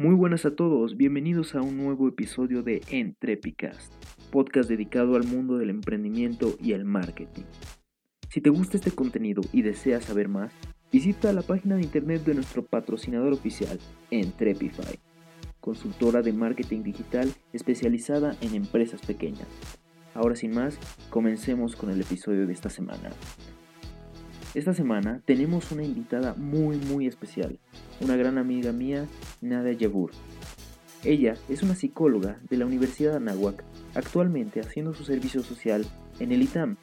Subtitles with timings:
[0.00, 3.92] Muy buenas a todos, bienvenidos a un nuevo episodio de Entrepicast,
[4.30, 7.42] podcast dedicado al mundo del emprendimiento y el marketing.
[8.30, 10.52] Si te gusta este contenido y deseas saber más,
[10.92, 13.80] visita la página de internet de nuestro patrocinador oficial,
[14.12, 15.00] Entrepify,
[15.58, 19.48] consultora de marketing digital especializada en empresas pequeñas.
[20.14, 20.78] Ahora sin más,
[21.10, 23.10] comencemos con el episodio de esta semana.
[24.58, 27.60] Esta semana tenemos una invitada muy muy especial,
[28.00, 29.06] una gran amiga mía,
[29.40, 30.10] Nadia Yabur.
[31.04, 33.62] Ella es una psicóloga de la Universidad de Anáhuac,
[33.94, 35.86] actualmente haciendo su servicio social
[36.18, 36.76] en el ITAM.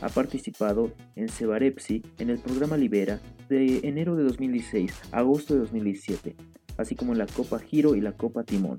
[0.00, 5.60] Ha participado en Cebarepsi en el programa Libera de enero de 2016 a agosto de
[5.60, 6.34] 2017,
[6.78, 8.78] así como en la Copa Giro y la Copa Timón.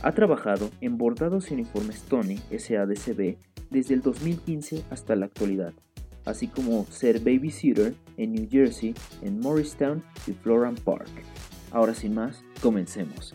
[0.00, 3.36] Ha trabajado en Bordados y Uniformes Tony SADCB
[3.68, 5.74] desde el 2015 hasta la actualidad
[6.24, 11.10] así como ser babysitter en New Jersey, en Morristown y Florham Park.
[11.70, 13.34] Ahora sin más, comencemos.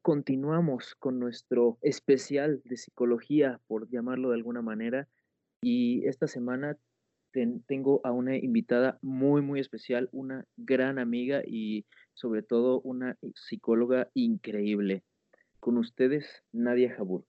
[0.00, 5.08] Continuamos con nuestro especial de psicología, por llamarlo de alguna manera,
[5.62, 6.76] y esta semana
[7.66, 14.08] tengo a una invitada muy, muy especial, una gran amiga y sobre todo una psicóloga
[14.14, 15.02] increíble.
[15.60, 17.24] Con ustedes, Nadia Jabur.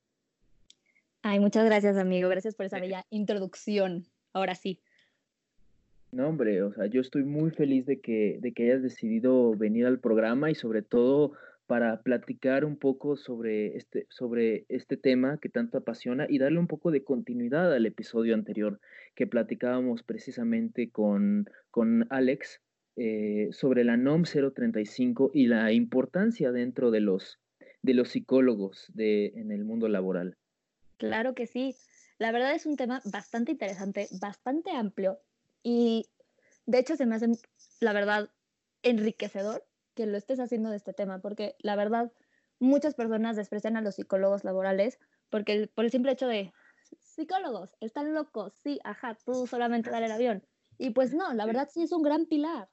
[1.21, 2.29] Ay, muchas gracias, amigo.
[2.29, 4.05] Gracias por esa bella introducción.
[4.33, 4.79] Ahora sí.
[6.11, 9.85] No, hombre, o sea, yo estoy muy feliz de que, de que hayas decidido venir
[9.85, 11.33] al programa y sobre todo
[11.67, 16.67] para platicar un poco sobre este, sobre este tema que tanto apasiona y darle un
[16.67, 18.79] poco de continuidad al episodio anterior
[19.15, 22.61] que platicábamos precisamente con, con Alex
[22.95, 27.39] eh, sobre la NOM 035 y la importancia dentro de los,
[27.81, 30.37] de los psicólogos de, en el mundo laboral.
[30.97, 31.75] Claro que sí.
[32.19, 35.19] La verdad es un tema bastante interesante, bastante amplio
[35.63, 36.05] y
[36.65, 37.27] de hecho se me hace,
[37.79, 38.29] la verdad,
[38.83, 39.63] enriquecedor
[39.93, 42.11] que lo estés haciendo de este tema, porque la verdad,
[42.59, 44.99] muchas personas desprecian a los psicólogos laborales
[45.29, 46.53] porque por el simple hecho de
[46.99, 50.43] psicólogos, están locos, sí, ajá, tú solamente dale el avión.
[50.77, 52.69] Y pues no, la verdad sí es un gran pilar.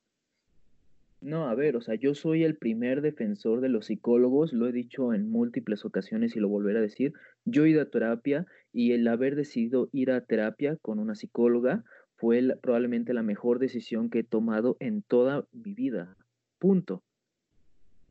[1.22, 4.72] No, a ver, o sea, yo soy el primer defensor de los psicólogos, lo he
[4.72, 7.14] dicho en múltiples ocasiones y lo volveré a decir.
[7.47, 11.84] Yo he ido a terapia y el haber decidido ir a terapia con una psicóloga
[12.16, 16.16] fue probablemente la mejor decisión que he tomado en toda mi vida.
[16.59, 17.03] Punto.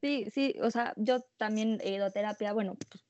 [0.01, 3.03] Sí, sí, o sea, yo también he ido a terapia, bueno, pues,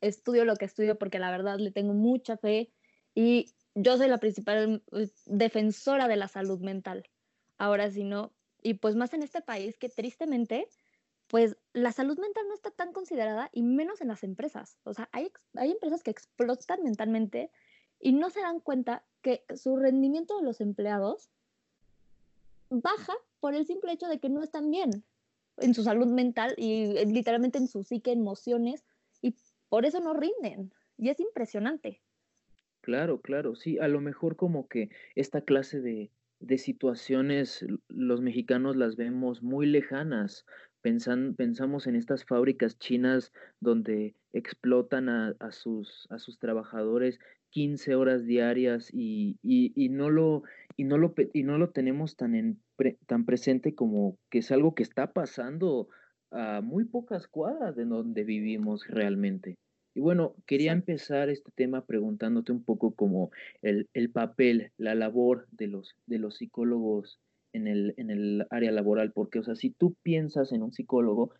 [0.00, 2.70] estudio lo que estudio porque la verdad le tengo mucha fe
[3.14, 7.08] y yo soy la principal pues, defensora de la salud mental.
[7.56, 8.32] Ahora si no,
[8.62, 10.68] y pues más en este país que tristemente,
[11.28, 14.78] pues la salud mental no está tan considerada y menos en las empresas.
[14.84, 17.50] O sea, hay, hay empresas que explotan mentalmente
[17.98, 21.30] y no se dan cuenta que su rendimiento de los empleados
[22.68, 25.04] baja por el simple hecho de que no están bien
[25.58, 28.84] en su salud mental y eh, literalmente en su psique, emociones,
[29.22, 29.34] y
[29.68, 30.72] por eso no rinden.
[30.96, 32.02] Y es impresionante.
[32.80, 36.10] Claro, claro, sí, a lo mejor como que esta clase de,
[36.40, 40.44] de situaciones los mexicanos las vemos muy lejanas.
[40.82, 47.18] Pensan, pensamos en estas fábricas chinas donde explotan a, a, sus, a sus trabajadores
[47.50, 50.42] 15 horas diarias y, y, y, no lo,
[50.76, 52.60] y, no lo, y no lo tenemos tan en
[53.06, 55.88] tan presente como que es algo que está pasando
[56.30, 59.56] a muy pocas cuadras de donde vivimos realmente.
[59.94, 63.30] Y bueno, quería empezar este tema preguntándote un poco como
[63.62, 67.20] el, el papel, la labor de los, de los psicólogos
[67.52, 71.30] en el, en el área laboral, porque, o sea, si tú piensas en un psicólogo,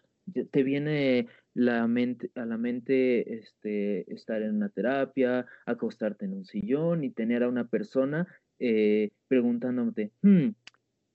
[0.50, 6.44] te viene la mente, a la mente este, estar en una terapia, acostarte en un
[6.44, 8.26] sillón y tener a una persona
[8.58, 10.50] eh, preguntándote, hmm,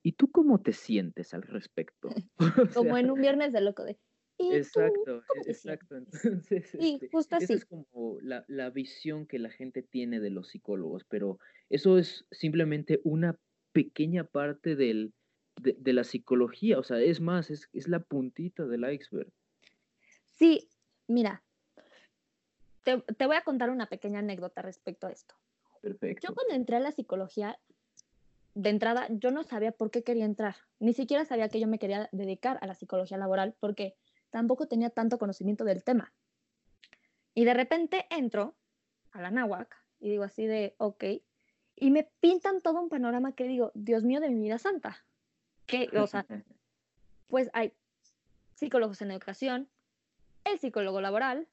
[0.10, 2.10] ¿y tú cómo te sientes al respecto?
[2.84, 4.00] como en un viernes de loco de...
[4.40, 5.98] exacto, exacto.
[6.24, 7.44] Entonces, este, justo así.
[7.44, 11.38] Esa es como la, la visión que la gente tiene de los psicólogos, pero
[11.70, 13.38] eso es simplemente una
[13.72, 15.14] pequeña parte del,
[15.62, 19.32] de, la psicología, o sea, es más, es, es la puntita del iceberg.
[20.26, 20.70] Sí,
[21.08, 21.44] mira,
[22.84, 25.36] te, te, voy a contar una pequeña anécdota respecto a esto.
[25.84, 26.28] Perfecto.
[26.28, 27.60] Yo cuando entré a la psicología,
[28.56, 31.80] de entrada, yo no sabía por qué quería entrar, ni siquiera sabía que yo me
[31.80, 33.96] quería dedicar a la psicología laboral porque
[34.30, 36.12] tampoco tenía tanto conocimiento del tema.
[37.34, 38.56] Y de repente entro
[39.12, 41.04] a la náhuac y digo así de, ok,
[41.76, 45.04] y me pintan todo un panorama que digo, Dios mío de mi vida santa,
[45.66, 46.26] que, o sea,
[47.28, 47.74] pues hay
[48.56, 49.70] psicólogos en educación,
[50.44, 51.48] el psicólogo laboral,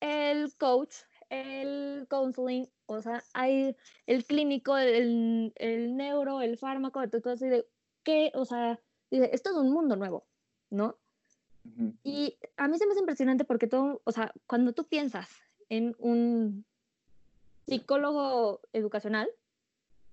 [0.00, 0.94] el coach,
[1.42, 3.76] el counseling, o sea, hay
[4.06, 7.66] el clínico, el, el neuro, el fármaco, todo así de,
[8.02, 8.32] ¿qué?
[8.34, 10.26] O sea, dice, esto es un mundo nuevo,
[10.70, 10.98] ¿no?
[12.02, 15.28] Y a mí se me hace impresionante porque todo, o sea, cuando tú piensas
[15.70, 16.66] en un
[17.66, 19.28] psicólogo educacional,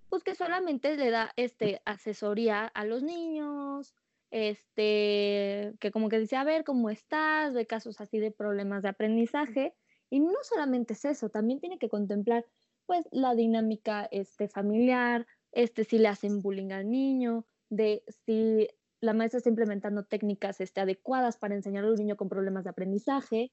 [0.09, 3.95] pues que solamente le da este, asesoría a los niños,
[4.29, 7.53] este, que como que dice, a ver, ¿cómo estás?
[7.53, 9.75] Ve casos así de problemas de aprendizaje.
[10.11, 12.45] Y no solamente es eso, también tiene que contemplar
[12.85, 18.67] pues la dinámica este, familiar, este, si le hacen bullying al niño, de si
[18.99, 22.69] la maestra está implementando técnicas este, adecuadas para enseñar a un niño con problemas de
[22.69, 23.51] aprendizaje.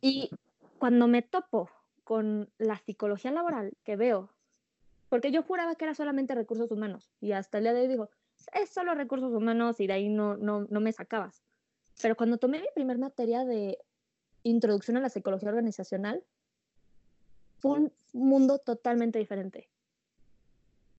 [0.00, 0.30] Y
[0.78, 1.70] cuando me topo
[2.02, 4.30] con la psicología laboral, que veo
[5.08, 8.10] porque yo juraba que era solamente recursos humanos y hasta el día de hoy digo,
[8.52, 11.42] es solo recursos humanos y de ahí no, no, no me sacabas.
[12.00, 13.78] Pero cuando tomé mi primer materia de
[14.50, 16.22] introducción a la psicología organizacional,
[17.58, 19.68] fue un mundo totalmente diferente.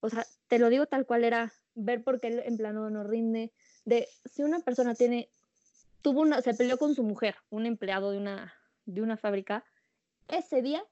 [0.02, 3.52] O sea, te lo digo tal cual era ver por qué el empleado no rinde,
[3.86, 5.30] de si una persona tiene,
[6.02, 8.54] tuvo una, se peleó con su mujer, un empleado de una,
[8.86, 9.64] de una fábrica,
[10.28, 10.84] ese día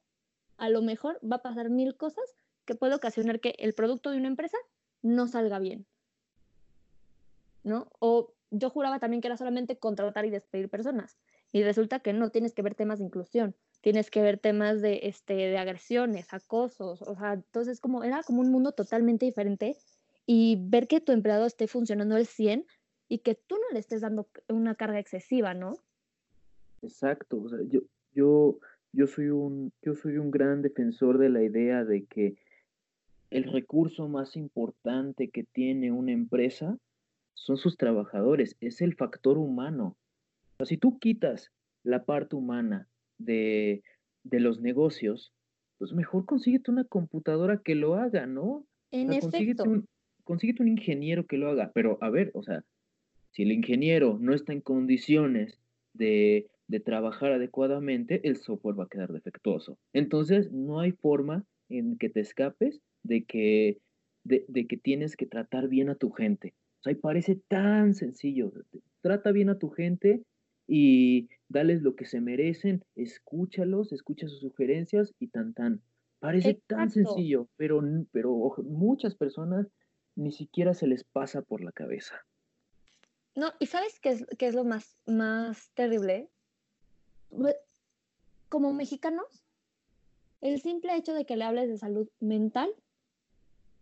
[0.57, 2.25] a lo mejor va a pasar mil cosas
[2.65, 4.57] que puede ocasionar que el producto de una empresa
[5.01, 5.86] no salga bien.
[7.63, 7.89] ¿No?
[8.00, 11.18] O yo juraba también que era solamente contratar y despedir personas.
[11.57, 15.00] Y resulta que no, tienes que ver temas de inclusión, tienes que ver temas de,
[15.01, 19.75] este, de agresiones, acosos, o sea, entonces como, era como un mundo totalmente diferente
[20.27, 22.63] y ver que tu empleado esté funcionando al 100
[23.07, 25.77] y que tú no le estés dando una carga excesiva, ¿no?
[26.83, 27.81] Exacto, o sea, yo,
[28.13, 28.59] yo,
[28.94, 32.36] yo, soy un, yo soy un gran defensor de la idea de que
[33.31, 36.77] el recurso más importante que tiene una empresa
[37.33, 39.98] son sus trabajadores, es el factor humano.
[40.59, 41.51] O si tú quitas
[41.83, 42.88] la parte humana
[43.18, 43.83] de,
[44.24, 45.33] los negocios,
[45.77, 48.65] pues mejor consíguete una computadora que lo haga, ¿no?
[48.92, 49.83] En efecto.
[50.24, 52.65] Consíguete un, ingeniero que lo haga, pero a ver, o sea,
[53.31, 55.62] si el ingeniero no está en condiciones
[55.94, 59.77] de, de trabajar adecuadamente, el software va a quedar defectuoso.
[59.94, 63.77] Entonces, no hay forma en que te escapes de que,
[64.24, 66.54] de, que tienes que tratar bien a tu gente.
[66.80, 68.51] O sea, parece tan sencillo.
[69.01, 70.24] Trata bien a tu gente
[70.67, 75.81] y dales lo que se merecen, escúchalos, escucha sus sugerencias y tan tan.
[76.19, 79.68] Parece tan sencillo, pero, pero muchas personas
[80.15, 82.25] ni siquiera se les pasa por la cabeza.
[83.35, 86.27] No, y ¿sabes qué es, qué es lo más, más terrible?
[88.49, 89.44] Como mexicanos,
[90.42, 92.69] el simple hecho de que le hables de salud mental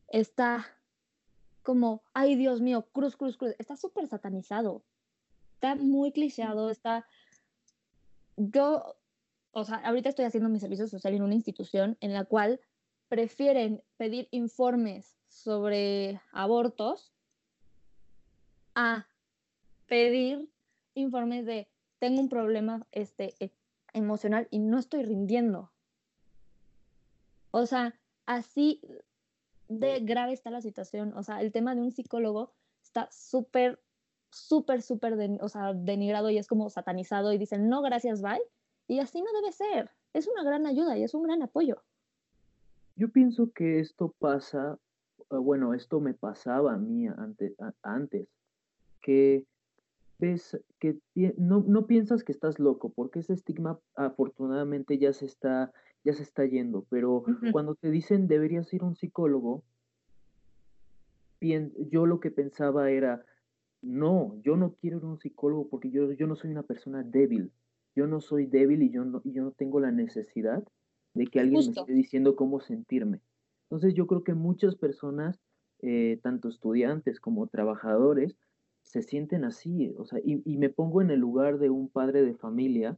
[0.09, 0.65] está
[1.63, 4.83] como, ay Dios mío, cruz, cruz, cruz, está súper satanizado,
[5.65, 7.07] está muy clicheado, está...
[8.37, 8.97] Yo,
[9.51, 12.59] o sea, ahorita estoy haciendo mi servicio social en una institución en la cual
[13.07, 17.13] prefieren pedir informes sobre abortos
[18.75, 19.07] a
[19.87, 20.49] pedir
[20.95, 21.67] informes de
[21.99, 23.51] tengo un problema este, e,
[23.93, 25.71] emocional y no estoy rindiendo.
[27.51, 28.81] O sea, así
[29.69, 31.13] de grave está la situación.
[31.15, 32.53] O sea, el tema de un psicólogo
[32.83, 33.79] está súper,
[34.35, 38.41] súper, súper o sea, denigrado y es como satanizado y dicen, no, gracias, bye.
[38.87, 39.89] Y así no debe ser.
[40.13, 41.81] Es una gran ayuda y es un gran apoyo.
[42.95, 44.77] Yo pienso que esto pasa,
[45.29, 48.27] bueno, esto me pasaba a mí antes, antes
[49.01, 49.45] que
[50.19, 50.97] ves que
[51.37, 55.71] no, no piensas que estás loco, porque ese estigma afortunadamente ya se está
[56.03, 59.63] ya se está yendo, pero cuando te dicen deberías ir a un psicólogo,
[61.41, 63.25] yo lo que pensaba era,
[63.85, 67.03] no, yo no quiero ir a un psicólogo porque yo, yo no soy una persona
[67.03, 67.51] débil.
[67.95, 70.63] Yo no soy débil y yo no, yo no tengo la necesidad
[71.13, 73.21] de que alguien me esté diciendo cómo sentirme.
[73.65, 75.39] Entonces yo creo que muchas personas,
[75.81, 78.35] eh, tanto estudiantes como trabajadores,
[78.81, 79.93] se sienten así.
[79.97, 82.97] O sea, y, y, me pongo en el lugar de un padre de familia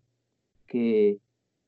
[0.67, 1.20] que,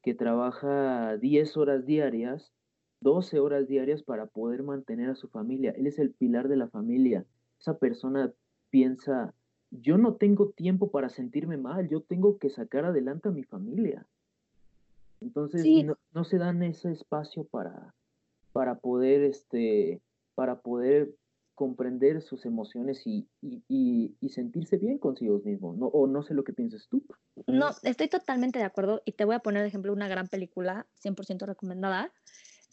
[0.02, 2.54] que trabaja 10 horas diarias,
[3.02, 5.72] 12 horas diarias para poder mantener a su familia.
[5.78, 7.26] Él es el pilar de la familia.
[7.60, 8.34] Esa persona
[8.70, 9.34] piensa,
[9.72, 14.06] yo no tengo tiempo para sentirme mal, yo tengo que sacar adelante a mi familia.
[15.22, 15.66] Entonces
[16.14, 17.94] no, se dan ese espacio para,
[18.54, 20.02] para poder, este,
[20.36, 21.14] para poder
[21.60, 23.28] comprender sus emociones y,
[24.30, 25.88] sentirse bien consigo mismo, ¿no?
[25.88, 27.04] O no sé lo que piensas tú.
[27.48, 30.88] No, estoy totalmente de acuerdo y te voy a poner de ejemplo una gran película,
[31.04, 32.14] 100% recomendada.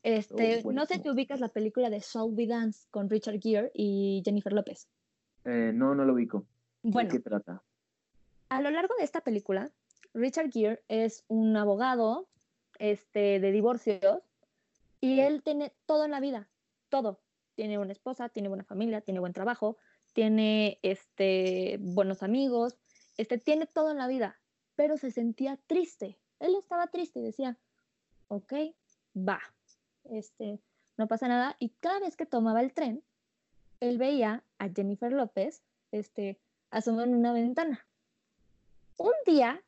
[0.04, 3.72] Este, oh, no sé si ubicas la película de Shall We Dance con Richard Gere
[3.74, 4.86] y Jennifer López.
[5.46, 6.44] Eh, no, no lo ubico.
[6.82, 7.62] Bueno, ¿De qué trata?
[8.48, 9.70] A lo largo de esta película,
[10.12, 12.28] Richard Gere es un abogado
[12.78, 14.22] este, de divorcios
[15.00, 16.48] y él tiene todo en la vida,
[16.88, 17.20] todo.
[17.54, 19.78] Tiene una esposa, tiene buena familia, tiene buen trabajo,
[20.12, 22.76] tiene este, buenos amigos,
[23.16, 24.40] este, tiene todo en la vida,
[24.74, 26.18] pero se sentía triste.
[26.40, 27.56] Él estaba triste y decía,
[28.28, 28.52] ok,
[29.16, 29.40] va,
[30.04, 30.60] este,
[30.96, 31.56] no pasa nada.
[31.60, 33.02] Y cada vez que tomaba el tren,
[33.80, 36.38] él veía a Jennifer López este,
[36.70, 37.86] asomó en una ventana.
[38.98, 39.62] Un día,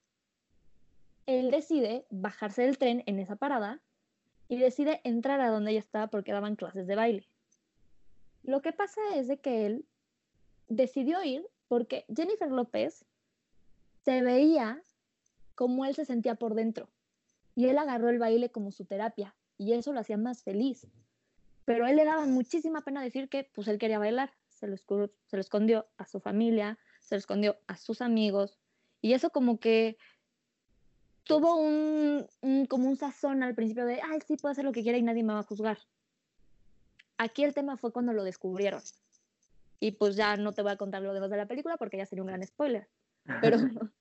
[1.26, 3.80] él decide bajarse del tren en esa parada
[4.48, 7.28] y decide entrar a donde ella estaba porque daban clases de baile.
[8.42, 9.84] Lo que pasa es de que él
[10.68, 13.04] decidió ir porque Jennifer López
[14.04, 14.82] se veía
[15.54, 16.88] como él se sentía por dentro
[17.54, 20.86] y él agarró el baile como su terapia y eso lo hacía más feliz
[21.68, 24.78] pero a él le daba muchísima pena decir que pues él quería bailar, se lo,
[24.78, 28.58] se lo escondió a su familia, se lo escondió a sus amigos,
[29.02, 29.98] y eso como que
[31.24, 32.26] tuvo un,
[32.70, 35.22] como un sazón al principio de, ay, sí, puedo hacer lo que quiera y nadie
[35.22, 35.76] me va a juzgar.
[37.18, 38.80] Aquí el tema fue cuando lo descubrieron.
[39.78, 42.06] Y pues ya no te voy a contar lo demás de la película porque ya
[42.06, 42.88] sería un gran spoiler.
[43.42, 43.58] Pero,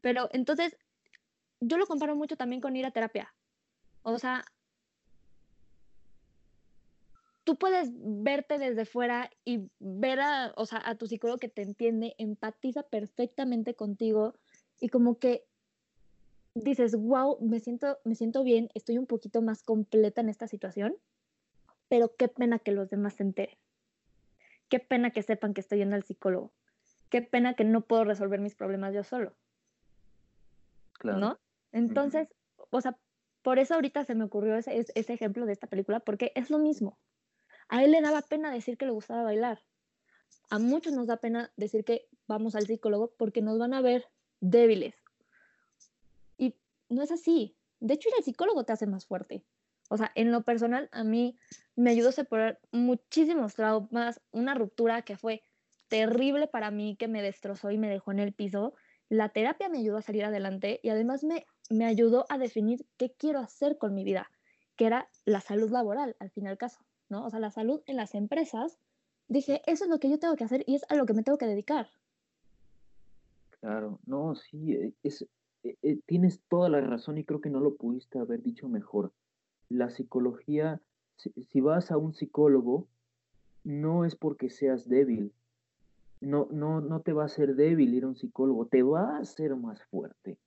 [0.00, 0.74] pero entonces,
[1.60, 3.34] yo lo comparo mucho también con ir a terapia.
[4.04, 4.42] O sea,
[7.44, 11.62] tú puedes verte desde fuera y ver a, o sea, a tu psicólogo que te
[11.62, 14.34] entiende, empatiza perfectamente contigo
[14.80, 15.44] y como que
[16.54, 20.96] dices, wow, me siento, me siento bien, estoy un poquito más completa en esta situación,
[21.88, 23.58] pero qué pena que los demás se enteren.
[24.68, 26.52] Qué pena que sepan que estoy yendo al psicólogo.
[27.08, 29.34] Qué pena que no puedo resolver mis problemas yo solo.
[30.92, 31.18] Claro.
[31.18, 31.40] ¿No?
[31.72, 32.28] Entonces,
[32.70, 32.96] o sea,
[33.42, 36.58] por eso ahorita se me ocurrió ese, ese ejemplo de esta película, porque es lo
[36.58, 36.98] mismo.
[37.70, 39.62] A él le daba pena decir que le gustaba bailar.
[40.50, 44.08] A muchos nos da pena decir que vamos al psicólogo porque nos van a ver
[44.40, 44.96] débiles.
[46.36, 46.56] Y
[46.88, 47.56] no es así.
[47.78, 49.44] De hecho, ir al psicólogo te hace más fuerte.
[49.88, 51.38] O sea, en lo personal, a mí
[51.76, 55.44] me ayudó a separar muchísimos traumas, una ruptura que fue
[55.86, 58.74] terrible para mí, que me destrozó y me dejó en el piso.
[59.08, 63.12] La terapia me ayudó a salir adelante y además me, me ayudó a definir qué
[63.12, 64.28] quiero hacer con mi vida,
[64.74, 66.84] que era la salud laboral, al fin y al caso.
[67.10, 67.26] ¿No?
[67.26, 68.78] O sea, la salud en las empresas,
[69.28, 71.22] dije, eso es lo que yo tengo que hacer y es a lo que me
[71.22, 71.88] tengo que dedicar.
[73.60, 75.26] Claro, no, sí, eh, es,
[75.62, 79.12] eh, eh, tienes toda la razón y creo que no lo pudiste haber dicho mejor.
[79.68, 80.80] La psicología,
[81.16, 82.86] si, vas a un psicólogo,
[83.62, 85.32] no es porque seas débil.
[86.20, 89.20] No, no, no te va a hacer débil ir a un psicólogo, te va a
[89.20, 90.38] hacer más fuerte.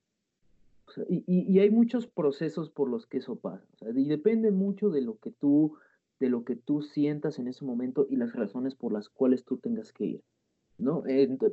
[1.08, 3.66] y, y, hay muchos procesos por los que eso pasa.
[3.94, 5.76] y depende mucho de lo que tú
[6.20, 9.58] de lo que tú sientas en ese momento y las razones por las cuales tú
[9.58, 10.24] tengas que ir,
[10.78, 11.02] ¿no?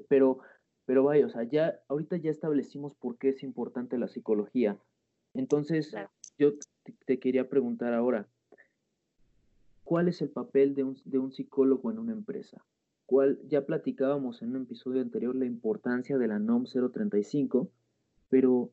[0.08, 0.40] pero,
[0.86, 4.78] pero vaya, o sea, ya, ahorita ya establecimos por qué es importante la psicología.
[5.34, 5.94] Entonces,
[6.38, 6.54] yo
[7.06, 8.28] te, quería preguntar ahora,
[9.84, 12.64] ¿cuál es el papel de un, de un psicólogo en una empresa?
[13.06, 17.70] ¿Cuál, ya platicábamos en un episodio anterior la importancia de la NOM 035,
[18.30, 18.72] pero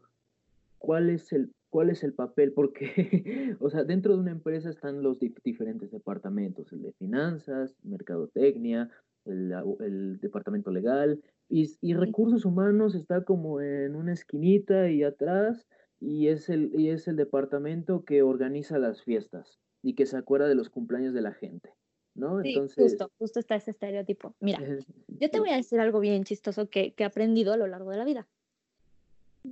[0.78, 2.87] ¿cuál es el cuál es el papel, porque,
[3.60, 8.90] o sea, dentro de una empresa están los diferentes departamentos, el de finanzas, mercadotecnia,
[9.25, 15.66] el, departamento legal, y, recursos humanos está como en una esquinita y atrás,
[16.00, 20.48] y es, el, y es el departamento que organiza las fiestas y que se acuerda
[20.48, 21.75] de los cumpleaños de la gente.
[22.14, 22.42] ¿no?
[22.42, 24.34] Sí, justo, justo está ese estereotipo.
[24.40, 24.58] Mira,
[25.08, 27.90] yo te voy a decir algo bien chistoso que, que he aprendido a lo largo
[27.90, 28.28] de la vida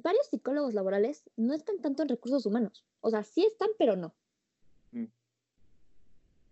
[0.02, 2.84] varios psicólogos laborales no están tanto en recursos humanos.
[3.00, 4.14] O sea, sí están, pero no.
[4.92, 5.06] Mm.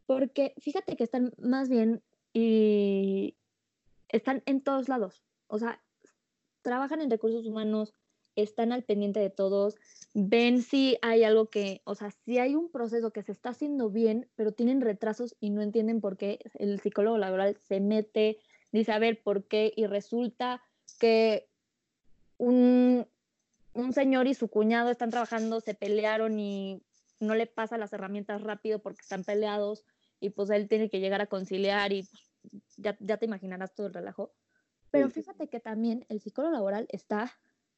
[0.07, 3.37] Porque fíjate que están más bien y
[4.09, 5.23] están en todos lados.
[5.47, 5.81] o sea,
[6.63, 7.95] trabajan en recursos humanos,
[8.37, 9.77] están al pendiente de todos,
[10.15, 13.91] ven si hay algo que, o sea, si hay un proceso que se está haciendo
[13.91, 18.39] bien, pero tienen retrasos y no entienden por qué, el psicólogo laboral se mete,
[18.73, 20.63] dice a ver por qué y resulta
[20.99, 21.49] que
[22.39, 23.07] un,
[23.75, 26.83] un señor y su cuñado están trabajando, se pelearon y
[27.21, 29.85] no le pasa las herramientas rápido porque están peleados
[30.21, 33.89] y pues él tiene que llegar a conciliar y pues, ya, ya te imaginarás todo
[33.89, 34.33] el relajo.
[34.91, 37.33] Pero fíjate que también el psicólogo laboral está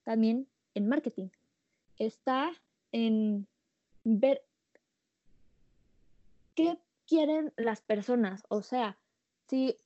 [0.04, 1.30] también en marketing,
[1.98, 2.52] está
[2.92, 3.48] en
[4.04, 4.44] ver
[6.54, 8.42] qué quieren las personas.
[8.48, 8.98] O sea,
[9.48, 9.78] si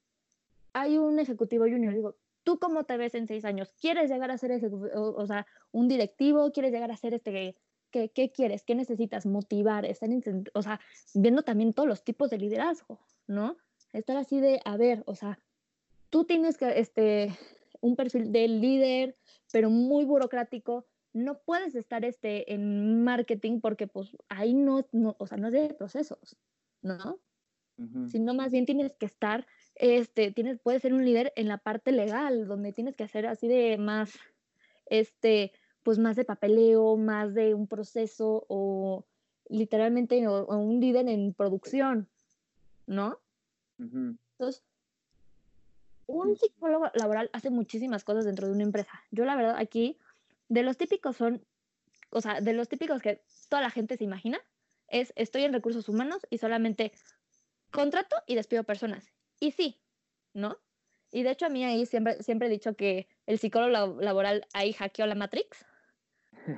[0.73, 3.73] hay un ejecutivo junior, digo, ¿tú cómo te ves en seis años?
[3.81, 4.53] ¿Quieres llegar a ser
[4.95, 6.53] o, sea, un directivo?
[6.53, 7.57] ¿Quieres llegar a ser este
[7.91, 8.63] ¿Qué, ¿Qué, quieres?
[8.63, 9.27] ¿Qué necesitas?
[9.27, 10.09] Motivar, estar,
[10.55, 10.81] o sea,
[11.15, 13.57] viendo también todos los tipos de liderazgo, ¿no?
[13.93, 15.41] Estar así de, a ver, o sea,
[16.09, 17.37] tú tienes que, este,
[17.81, 19.17] un perfil de líder,
[19.53, 25.27] pero muy burocrático, no puedes estar este, en marketing porque pues ahí no, no o
[25.27, 26.37] sea, no es de procesos,
[26.83, 27.19] ¿no?
[28.09, 29.47] Sino más bien tienes que estar,
[29.81, 33.49] este, tienes, puedes ser un líder en la parte legal, donde tienes que hacer así
[33.49, 34.13] de más,
[34.85, 39.07] este, pues más de papeleo, más de un proceso o
[39.49, 42.11] literalmente un líder en producción,
[42.87, 43.19] ¿no?
[43.79, 44.63] Entonces,
[46.07, 49.03] un psicólogo laboral hace muchísimas cosas dentro de una empresa.
[49.11, 49.97] Yo la verdad aquí,
[50.51, 51.43] de los típicos son,
[52.11, 54.39] o sea, de los típicos que toda la gente se imagina,
[54.89, 56.93] es estoy en recursos humanos y solamente
[57.71, 59.11] contrato y despido personas.
[59.41, 59.81] Y sí,
[60.35, 60.59] ¿no?
[61.11, 64.73] Y de hecho a mí ahí siempre, siempre he dicho que el psicólogo laboral ahí
[64.73, 65.65] hackeó la Matrix,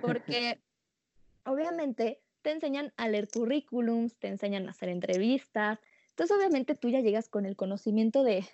[0.02, 0.60] porque
[1.46, 5.78] obviamente te enseñan a leer currículums, te enseñan a hacer entrevistas,
[6.10, 8.44] entonces obviamente tú ya llegas con el conocimiento de,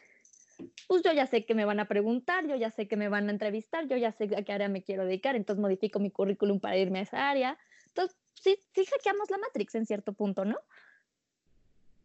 [0.86, 3.28] pues yo ya sé que me van a preguntar, yo ya sé que me van
[3.28, 6.60] a entrevistar, yo ya sé a qué área me quiero dedicar, entonces modifico mi currículum
[6.60, 7.58] para irme a esa área.
[7.88, 10.58] Entonces, sí, sí hackeamos la Matrix en cierto punto, ¿no?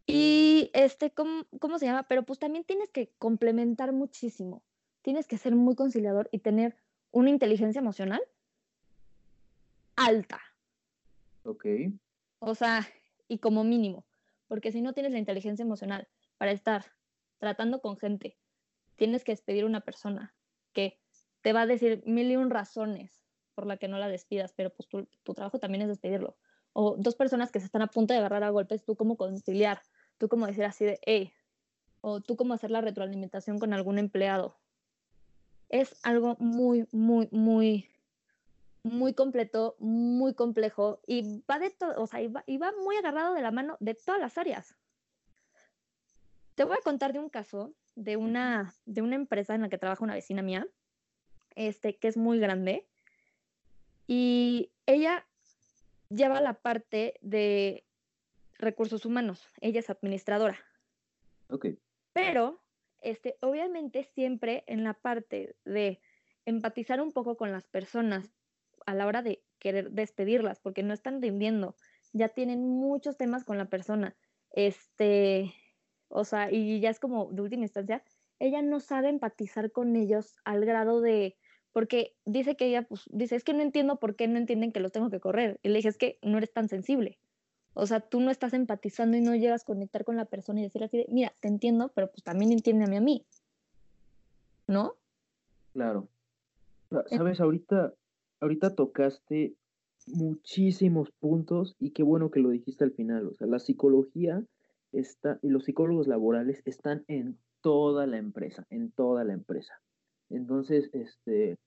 [0.05, 2.03] Y este, ¿cómo, ¿cómo se llama?
[2.07, 4.63] Pero pues también tienes que complementar muchísimo.
[5.01, 6.75] Tienes que ser muy conciliador y tener
[7.11, 8.21] una inteligencia emocional
[9.95, 10.41] alta.
[11.43, 11.65] Ok.
[12.39, 12.87] O sea,
[13.27, 14.05] y como mínimo,
[14.47, 16.85] porque si no tienes la inteligencia emocional para estar
[17.37, 18.37] tratando con gente
[18.95, 20.33] tienes que despedir a una persona
[20.71, 20.99] que
[21.41, 23.23] te va a decir mil y un razones
[23.55, 26.37] por la que no la despidas, pero pues tu, tu, trabajo también es despedirlo.
[26.71, 29.81] O dos personas que se están a punto de agarrar a golpes, tú como conciliar,
[30.23, 31.33] tú como decir así de, hey,
[31.99, 34.57] o tú como hacer la retroalimentación con algún empleado.
[35.67, 37.89] Es algo muy, muy, muy,
[38.83, 42.95] muy completo, muy complejo y va de todo, o sea, y va, y va muy
[42.95, 44.77] agarrado de la mano de todas las áreas.
[46.55, 49.77] Te voy a contar de un caso de una, de una empresa en la que
[49.77, 50.65] trabaja una vecina mía,
[51.55, 52.87] este, que es muy grande,
[54.07, 55.25] y ella
[56.07, 57.83] lleva la parte de
[58.63, 60.57] recursos humanos, ella es administradora.
[61.49, 61.67] Ok.
[62.13, 62.61] Pero,
[63.01, 65.99] este, obviamente siempre en la parte de
[66.45, 68.33] empatizar un poco con las personas
[68.85, 71.75] a la hora de querer despedirlas, porque no están rindiendo,
[72.11, 74.15] ya tienen muchos temas con la persona,
[74.51, 75.53] este,
[76.09, 78.03] o sea, y ya es como de última instancia,
[78.39, 81.37] ella no sabe empatizar con ellos al grado de,
[81.71, 84.79] porque dice que ella, pues, dice, es que no entiendo por qué no entienden que
[84.79, 85.59] los tengo que correr.
[85.63, 87.19] Y le dije, es que no eres tan sensible.
[87.73, 90.63] O sea, tú no estás empatizando y no llegas a conectar con la persona y
[90.63, 93.25] decir así de, mira, te entiendo, pero pues también entiéndeme a mí.
[94.67, 94.95] ¿No?
[95.73, 96.07] Claro.
[97.07, 97.93] Sabes, ahorita,
[98.39, 99.55] ahorita tocaste
[100.05, 103.27] muchísimos puntos y qué bueno que lo dijiste al final.
[103.27, 104.43] O sea, la psicología
[104.91, 109.81] está, y los psicólogos laborales están en toda la empresa, en toda la empresa.
[110.29, 111.57] Entonces, este,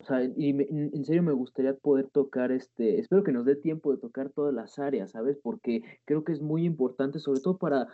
[0.00, 3.92] o sea, y en serio me gustaría poder tocar, este, espero que nos dé tiempo
[3.92, 5.38] de tocar todas las áreas, ¿sabes?
[5.42, 7.86] Porque creo que es muy importante, sobre todo para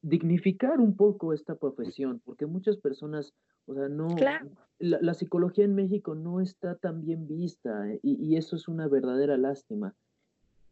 [0.00, 3.34] dignificar un poco esta profesión, porque muchas personas,
[3.66, 4.08] o sea, no,
[4.78, 8.88] la, psicología en México no está tan bien vista eh, y, y, eso es una
[8.88, 9.94] verdadera lástima.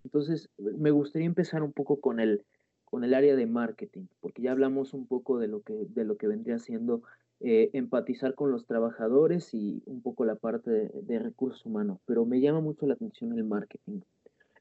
[0.04, 2.46] Entonces, me gustaría empezar un poco con el,
[2.86, 6.16] con el área de marketing, porque ya hablamos un poco de lo que, de lo
[6.16, 7.02] que vendría siendo
[7.40, 12.40] eh, empatizar con los trabajadores y un poco la parte de, recursos humanos, pero me
[12.40, 14.00] llama mucho la atención el marketing.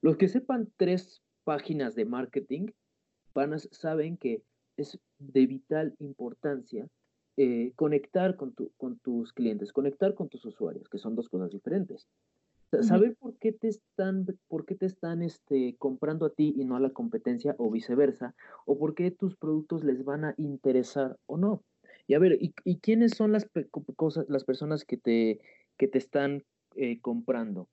[0.02, 2.68] Los que sepan tres páginas de marketing
[3.34, 4.44] van saben que
[4.78, 6.88] es de vital importancia
[7.36, 11.52] eh, conectar con, tu, con tus clientes, conectar con tus usuarios, que son dos cosas
[11.52, 12.08] diferentes.
[12.82, 16.76] Saber por qué te están, por qué te están este, comprando a ti y no
[16.76, 18.36] a la competencia o viceversa,
[18.66, 21.64] o por qué tus productos les van a interesar o no.
[22.08, 23.48] Y a ver, ¿y, quiénes son las
[23.98, 25.42] cosas, las personas que te,
[25.78, 26.44] que te están
[26.76, 27.68] eh, comprando?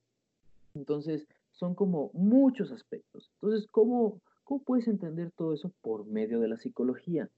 [0.74, 3.30] Entonces, son como muchos aspectos.
[3.34, 5.72] Entonces, ¿cómo, ¿cómo puedes entender todo eso?
[5.82, 7.30] Por medio de la psicología,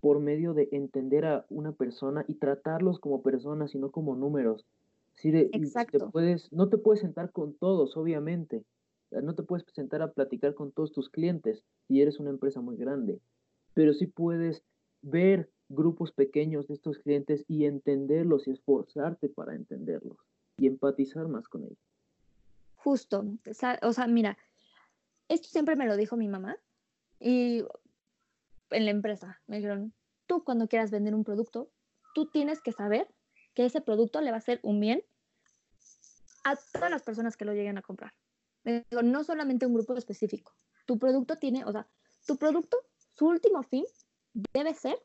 [0.00, 4.64] por medio de entender a una persona y tratarlos como personas y no como números.
[5.12, 5.98] Si Exacto.
[5.98, 8.64] Te puedes, no te puedes sentar con todos, obviamente.
[9.10, 12.76] No te puedes sentar a platicar con todos tus clientes si eres una empresa muy
[12.76, 13.18] grande,
[13.74, 14.62] pero sí puedes
[15.02, 20.16] ver grupos pequeños de estos clientes y entenderlos y esforzarte para entenderlos
[20.56, 21.78] y empatizar más con ellos.
[22.76, 23.24] Justo,
[23.82, 24.38] o sea, mira,
[25.28, 26.56] esto siempre me lo dijo mi mamá
[27.20, 27.64] y
[28.70, 29.92] en la empresa me dijeron,
[30.26, 31.70] tú cuando quieras vender un producto,
[32.14, 33.08] tú tienes que saber
[33.54, 35.02] que ese producto le va a hacer un bien
[36.44, 38.14] a todas las personas que lo lleguen a comprar.
[39.02, 40.54] No solamente un grupo específico.
[40.86, 41.86] Tu producto tiene, o sea,
[42.26, 42.78] tu producto,
[43.14, 43.84] su último fin
[44.52, 44.96] debe ser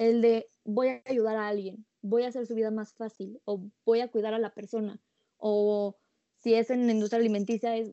[0.00, 3.60] el de voy a ayudar a alguien, voy a hacer su vida más fácil, o
[3.84, 4.98] voy a cuidar a la persona,
[5.36, 5.98] o
[6.38, 7.92] si es en la industria alimenticia, es,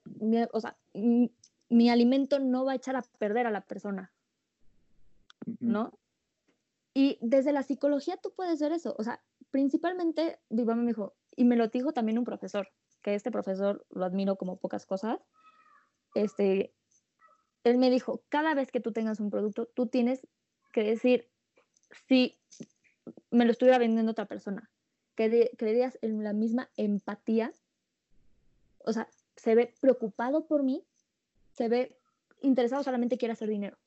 [0.53, 4.13] o sea, mi, alimento no va a echar a perder a la persona,
[5.59, 5.99] ¿no?
[6.93, 11.13] Y desde la psicología tú puedes ver eso, o sea, principalmente, mi mamá me dijo,
[11.35, 12.69] y me lo dijo también un profesor,
[13.01, 15.19] que este profesor lo admiro como pocas cosas,
[16.15, 16.73] este,
[17.65, 20.25] él me dijo, cada vez que tú tengas un producto, tú tienes
[20.71, 21.29] que decir,
[22.07, 22.37] si
[23.31, 24.69] me lo estuviera vendiendo otra persona,
[25.15, 27.51] que creerías en la misma empatía,
[28.85, 30.83] o sea, se ve preocupado por mí,
[31.53, 31.97] se ve
[32.41, 33.77] interesado, solamente quiere hacer dinero.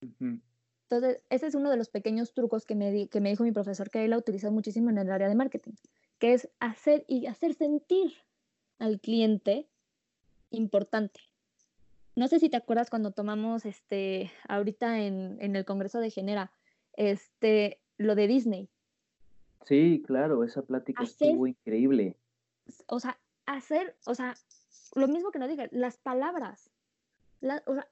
[0.00, 3.90] Entonces, ese es uno de los pequeños trucos que me, que me dijo mi profesor
[3.90, 5.74] que él ha utilizado muchísimo en el área de marketing
[6.18, 8.12] que es hacer y hacer sentir
[8.78, 9.68] al cliente
[10.50, 11.20] importante.
[12.18, 16.50] No sé si te acuerdas cuando tomamos este ahorita en, el Congreso de Genera,
[16.94, 18.68] este, lo de Disney.
[19.66, 22.16] Sí, claro, esa plática estuvo increíble.
[22.88, 24.34] O sea, hacer, o sea,
[24.96, 26.72] lo mismo que nos dije, las palabras.
[27.40, 27.88] o sea,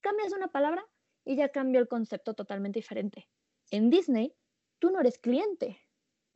[0.00, 0.86] cambias una palabra
[1.24, 3.26] y ya cambia el concepto totalmente diferente.
[3.72, 4.32] En Disney,
[4.78, 5.80] tú no eres cliente,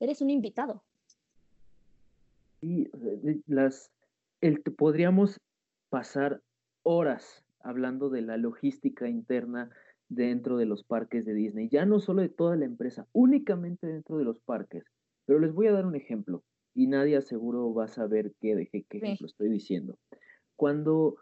[0.01, 0.83] eres un invitado.
[2.61, 2.91] Sí,
[3.47, 3.93] las,
[4.41, 5.41] el, podríamos
[5.91, 6.43] pasar
[6.89, 9.71] horas hablando de la logística interna
[10.09, 14.17] dentro de los parques de Disney, ya no solo de toda la empresa, únicamente dentro
[14.17, 14.85] de los parques.
[15.27, 16.43] Pero les voy a dar un ejemplo
[16.75, 19.99] y nadie seguro va a saber qué, qué, qué ejemplo estoy diciendo.
[20.57, 21.17] Cuando,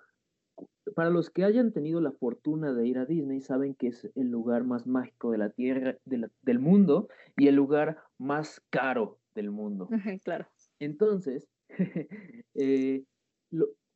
[0.95, 4.31] para los que hayan tenido la fortuna de ir a Disney, saben que es el
[4.31, 9.89] lugar más mágico de la tierra, del mundo y el lugar más caro del mundo.
[10.25, 10.47] claro.
[10.79, 11.49] Entonces,
[12.55, 13.03] eh,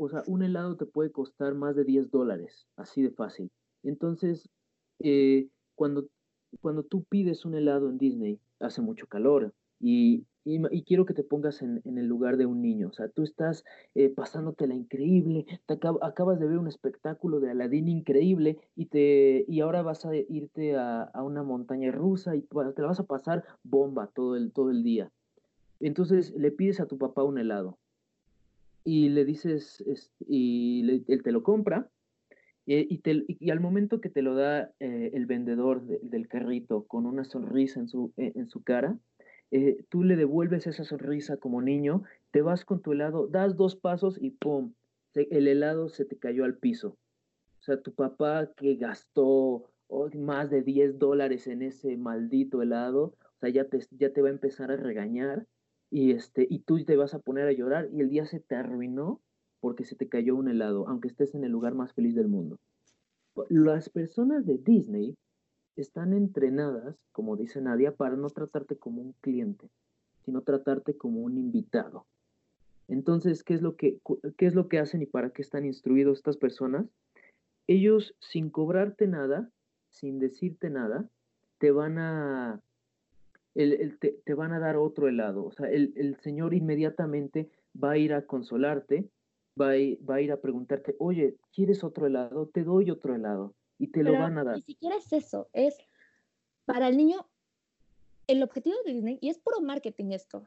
[0.03, 3.51] o sea, un helado te puede costar más de 10 dólares, así de fácil.
[3.83, 4.49] Entonces,
[4.99, 6.09] eh, cuando,
[6.63, 11.23] cuando tú pides un helado en Disney, hace mucho calor y, y, quiero que te
[11.23, 12.89] pongas en, en, el lugar de un niño.
[12.89, 13.63] O sea, tú estás
[13.95, 19.61] eh, pasándote increíble, te acabas de ver un espectáculo de Aladdin increíble y, te, y
[19.61, 23.45] ahora vas a irte a, a una montaña rusa y te la vas a pasar
[23.63, 25.11] bomba todo el, todo el día.
[25.79, 27.79] Entonces le pides a tu papá un helado
[28.85, 29.85] y le dices,
[30.27, 31.91] y él te lo compra,
[32.73, 37.25] eh, y, al momento que te lo da eh, el vendedor del carrito con una
[37.25, 38.97] sonrisa en su, eh, en su cara,
[39.89, 44.17] tú le devuelves esa sonrisa como niño, te vas con tu helado, das dos pasos
[44.23, 44.75] y ¡pum!
[45.15, 46.97] el helado se te cayó al piso.
[47.59, 53.17] O sea, tu papá que gastó oh, más de 10 dólares en ese maldito helado,
[53.19, 55.45] o sea, ya te, ya te va a empezar a regañar
[55.91, 58.55] y, este, y tú te vas a poner a llorar y el día se te
[58.55, 59.21] arruinó
[59.61, 62.59] porque se te cayó un helado, aunque estés en el lugar más feliz del mundo.
[63.49, 65.17] Las personas de Disney
[65.77, 69.69] están entrenadas, como dice Nadia, para no tratarte como un cliente,
[70.25, 72.07] sino tratarte como un invitado.
[72.89, 73.99] Entonces, ¿qué es lo que,
[74.37, 76.87] qué es lo que hacen y para qué están instruidos estas personas?
[77.67, 79.49] Ellos, sin cobrarte nada,
[79.91, 81.09] sin decirte nada,
[81.59, 82.61] te van a
[83.55, 85.45] el, te, van a dar otro helado.
[85.45, 87.51] O sea, el, Señor inmediatamente
[87.83, 89.09] va a ir a consolarte,
[89.61, 89.77] va a,
[90.09, 92.47] va a ir a preguntarte, oye, ¿quieres otro helado?
[92.47, 93.55] Te doy otro helado.
[93.79, 94.57] Y te lo van a dar.
[94.57, 95.79] Ni siquiera es eso, es
[96.67, 97.27] para el niño,
[98.27, 100.47] el objetivo de Disney, y es puro marketing esto,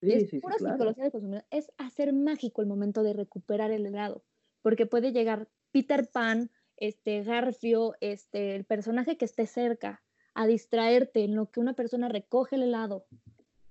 [0.00, 4.22] es pura psicología del consumidor, es hacer mágico el momento de recuperar el helado,
[4.62, 10.02] porque puede llegar Peter Pan, este Garfio, este, el personaje que esté cerca,
[10.38, 13.04] a distraerte en lo que una persona recoge el helado,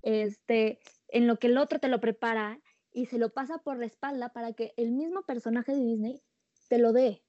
[0.01, 2.59] este, en lo que el otro te lo prepara
[2.91, 6.21] y se lo pasa por la espalda para que el mismo personaje de Disney
[6.67, 7.23] te lo dé.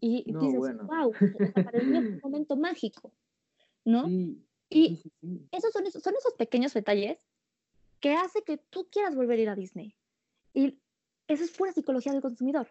[0.00, 1.12] Y, dices, wow,
[1.54, 3.12] para un momento mágico.
[3.84, 4.08] ¿no?
[4.68, 5.00] y
[5.52, 7.18] esos son, esos son esos pequeños detalles
[8.00, 9.94] que hace que tú quieras volver a ir a Disney.
[10.52, 10.80] Y
[11.28, 12.68] eso es pura psicología del consumidor.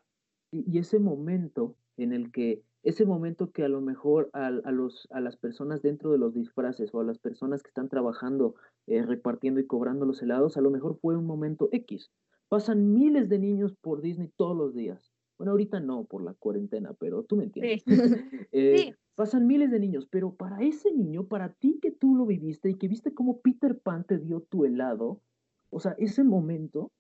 [0.52, 5.20] Y, ese momento en el que, ese momento que a lo mejor a, los, a
[5.20, 8.56] las personas dentro de los disfraces o a las personas que están trabajando,
[8.88, 12.12] eh, repartiendo y cobrando los helados, a lo mejor fue un momento X.
[12.50, 15.12] Pasan miles de niños por Disney todos los días.
[15.38, 17.84] Bueno, ahorita no por la cuarentena, pero tú me entiendes.
[18.54, 22.70] Eh, pasan miles de niños, pero para ese niño, para ti que tú lo viviste
[22.70, 25.22] y que viste cómo Peter Pan te dio tu helado,
[25.70, 26.92] o sea, ese momento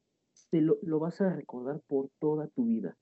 [0.51, 2.97] te lo, lo vas a recordar por toda tu vida.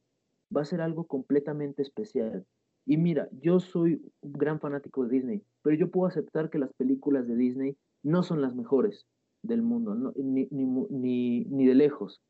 [0.55, 2.45] Va a ser algo completamente especial.
[2.85, 6.71] Y mira, yo soy un gran fanático de Disney, pero yo puedo aceptar que las
[6.73, 9.07] películas de Disney no son las mejores
[9.41, 12.21] del mundo, ni, ni, ni, de lejos.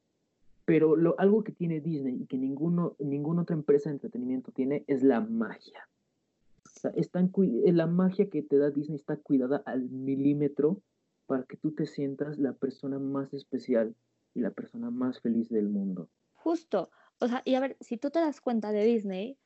[0.65, 4.83] Pero lo, algo que tiene Disney y que ninguno, ninguna otra empresa de entretenimiento tiene
[4.87, 5.87] es la magia.
[6.83, 10.81] Eh, la magia que te da Disney está cuidada al milímetro
[11.25, 13.95] para que tú te sientas la persona más especial
[14.33, 16.09] y la persona más feliz del mundo.
[16.33, 16.89] Justo.
[17.19, 19.37] O sea, y a ver, si tú te das cuenta de Disney,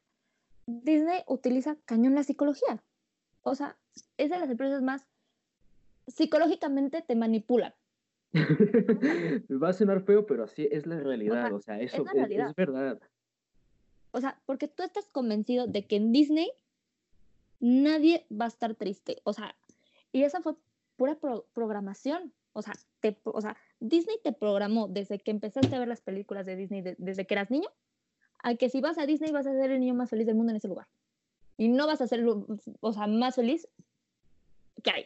[0.69, 2.83] Disney utiliza cañón la psicología.
[3.41, 3.77] O sea,
[4.17, 5.07] es de las empresas más
[6.07, 7.73] psicológicamente te manipulan.
[8.33, 11.51] Va a sonar feo, pero así es la realidad.
[11.53, 13.01] O sea, eso es, verdad.
[14.11, 16.51] O sea, porque tú estás convencido de que en Disney
[17.59, 19.21] nadie va a estar triste.
[19.23, 19.55] O sea,
[20.11, 20.55] y esa fue
[20.95, 21.17] pura
[21.53, 22.31] programación.
[22.53, 26.45] O sea, te, o sea, Disney te programó desde que empezaste a ver las películas
[26.45, 27.69] de Disney, desde que eras niño,
[28.43, 30.51] a que si vas a Disney vas a ser el niño más feliz del mundo
[30.51, 30.87] en ese lugar.
[31.57, 33.67] Y no vas a ser, o sea, más feliz
[34.81, 35.05] que hay.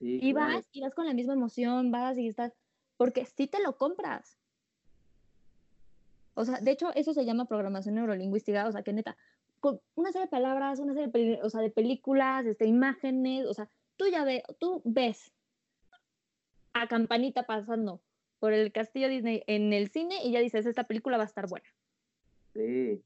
[0.00, 2.52] y vas, y vas con la misma emoción, vas y estás,
[2.96, 4.38] porque si te lo compras.
[6.34, 9.16] O sea, de hecho, eso se llama programación neurolingüística, o sea, que neta,
[9.60, 13.54] con una serie de palabras, una serie de, o sea, de películas, este, imágenes, o
[13.54, 15.32] sea, tú ya ves, tú ves
[16.72, 18.00] a Campanita pasando
[18.38, 21.48] por el castillo Disney en el cine y ya dices, esta película va a estar
[21.48, 21.66] buena.
[22.54, 23.02] Sí.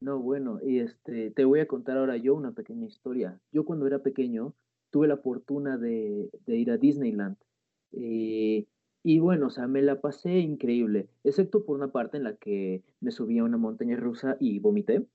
[0.00, 3.38] No, bueno, y este, te voy a contar ahora yo una pequeña historia.
[3.52, 4.54] Yo cuando era pequeño
[4.90, 7.36] tuve la fortuna de, ir a Disneyland.
[7.92, 8.66] Eh,
[9.02, 12.82] y bueno, o sea, me la pasé increíble, excepto por una parte en la que
[13.00, 15.06] me subí a una montaña rusa y vomité.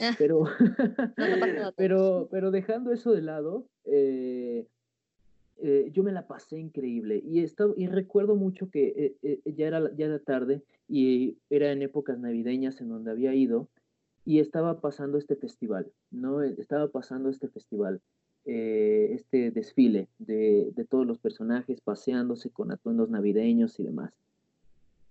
[0.00, 0.14] Ah.
[0.18, 0.44] Pero,
[1.76, 4.66] pero, pero dejando eso de lado, eh,
[5.58, 9.90] eh, yo me la pasé increíble y, estaba, y recuerdo mucho que eh, ya, era,
[9.96, 13.68] ya era tarde y era en épocas navideñas en donde había ido
[14.26, 16.42] y estaba pasando este festival, ¿no?
[16.42, 18.00] Estaba pasando este festival,
[18.44, 24.18] este desfile de, de todos los personajes paseándose con atuendos navideños y demás.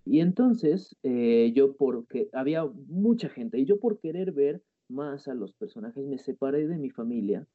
[0.06, 5.54] Y entonces, yo porque había mucha gente, y yo por querer ver más a los
[5.54, 7.48] personajes, me separé de mi familia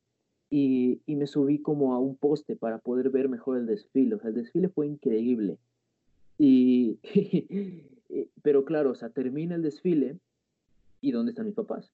[0.51, 4.17] y, me subí como a un poste para poder ver mejor el desfile.
[4.17, 5.59] O sea, el desfile fue increíble.
[6.39, 6.99] Y,
[8.43, 10.19] pero claro, o sea, termina el desfile
[11.01, 11.93] y ¿dónde están mis papás?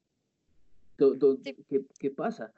[0.97, 2.53] ¿Qué, pasa?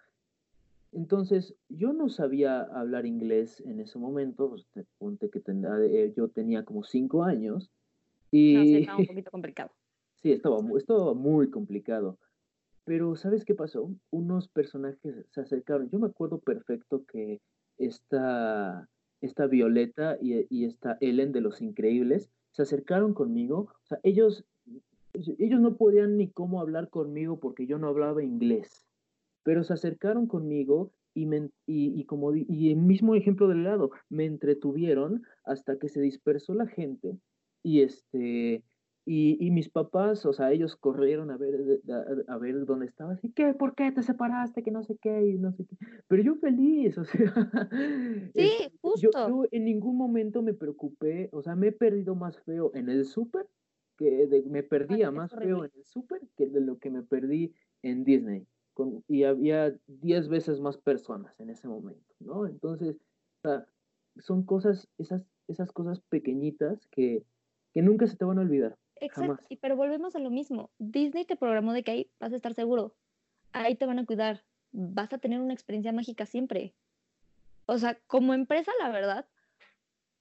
[0.92, 6.84] Entonces, yo no sabía hablar inglés en ese momento, pues, que eh, yo tenía como
[6.84, 7.70] cinco años.
[8.30, 8.54] Y...
[8.54, 9.70] No, sí, estaba un poquito complicado.
[10.22, 12.18] Sí, estaba, estaba muy complicado.
[12.88, 13.90] Pero ¿sabes qué pasó?
[14.10, 15.90] Unos personajes se acercaron.
[15.90, 17.38] Yo me acuerdo perfecto que
[17.76, 18.88] esta,
[19.20, 23.68] esta Violeta y, y esta Ellen de Los Increíbles se acercaron conmigo.
[23.84, 24.46] O sea, ellos,
[25.12, 28.86] ellos no podían ni cómo hablar conmigo porque yo no hablaba inglés.
[29.42, 34.24] Pero se acercaron conmigo y, me, y, como y el mismo ejemplo del lado, me
[34.24, 37.18] entretuvieron hasta que se dispersó la gente
[37.62, 38.64] y este
[39.10, 41.80] y, mis papás, o sea, ellos corrieron a ver,
[42.28, 44.62] a, ver dónde estabas y qué, ¿por qué te separaste?
[44.62, 45.76] Que no sé qué, y no sé qué.
[46.08, 47.70] Pero yo feliz, o sea.
[48.34, 48.50] Sí,
[48.82, 49.08] justo.
[49.10, 53.06] Yo, en ningún momento me preocupé, o sea, me he perdido más feo en el
[53.06, 53.46] súper,
[53.96, 58.04] que me perdía más feo en el súper que de lo que me perdí en
[58.04, 58.46] Disney.
[58.74, 62.46] Con, y había 10 veces más personas en ese momento, ¿no?
[62.46, 62.96] Entonces,
[63.42, 63.66] o sea,
[64.18, 67.24] son cosas, esas, esas cosas pequeñitas que,
[67.72, 68.76] que nunca se te van a olvidar.
[69.00, 70.70] Exacto, pero volvemos a lo mismo.
[70.78, 72.94] Disney te programó de que ahí vas a estar seguro,
[73.52, 76.74] ahí te van a cuidar, vas a tener una experiencia mágica siempre.
[77.66, 79.26] O sea, como empresa, la verdad,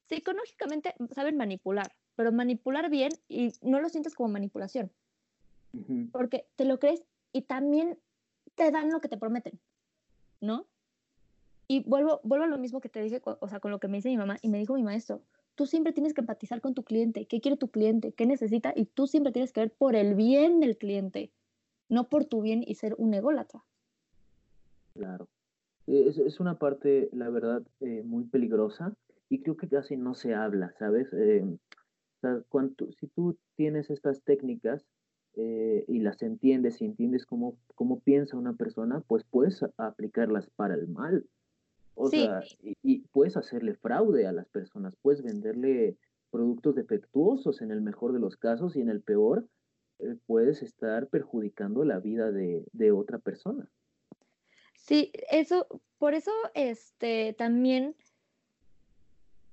[0.10, 4.92] psicológicamente saben manipular, pero manipular bien y no lo sientes como manipulación.
[6.12, 8.00] Porque te lo crees y también
[8.56, 9.60] te dan lo que te prometen,
[10.42, 10.66] ¿no?
[11.68, 13.98] Y vuelvo, vuelvo a lo mismo que te dije, o sea, con lo que me
[13.98, 15.22] dice mi mamá y me dijo mi maestro,
[15.58, 18.86] tú siempre tienes que empatizar con tu cliente, qué quiere tu cliente, qué necesita, y
[18.86, 21.32] tú siempre tienes que ver por el bien del cliente,
[21.90, 23.66] no por tu bien y ser un ególatra.
[24.94, 25.28] Claro.
[25.88, 28.94] Es, es una parte, la verdad, eh, muy peligrosa
[29.30, 31.12] y creo que casi no se habla, ¿sabes?
[31.14, 34.86] Eh, o sea, cuando, si tú tienes estas técnicas
[35.34, 40.76] eh, y las entiendes y entiendes cómo, cómo piensa una persona, pues puedes aplicarlas para
[40.76, 41.26] el mal.
[42.00, 45.98] O sea, y, y, puedes hacerle fraude a las personas, puedes venderle
[46.30, 49.48] productos defectuosos en el mejor de los casos y en el peor
[50.00, 53.68] eh, puedes estar perjudicando la vida de, de, otra persona.
[54.76, 57.96] Sí, eso, por eso este, también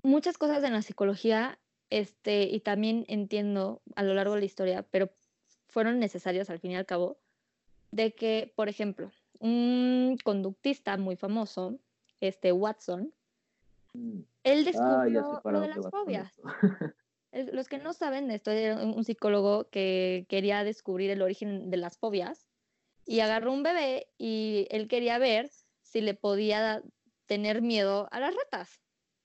[0.03, 4.87] muchas cosas en la psicología, este, y también entiendo a lo largo de la historia,
[4.91, 5.11] pero
[5.69, 7.17] fueron necesarias al fin y al cabo,
[7.91, 11.79] de que, por ejemplo, un conductista muy famoso,
[12.29, 13.13] este Watson,
[13.95, 14.21] mm.
[14.45, 16.41] él ah, descubrió lo de las fobias.
[17.53, 21.99] Los que no saben, esto era un psicólogo que quería descubrir el origen de las
[21.99, 22.47] fobias
[23.07, 25.51] y agarró un bebé y él quería ver
[25.83, 26.81] si le podía
[27.27, 28.81] tener miedo a las ratas.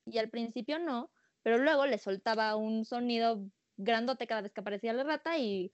[0.05, 1.11] Y al principio no,
[1.43, 3.45] pero luego le soltaba un sonido
[3.77, 5.71] grandote cada vez que aparecía la rata y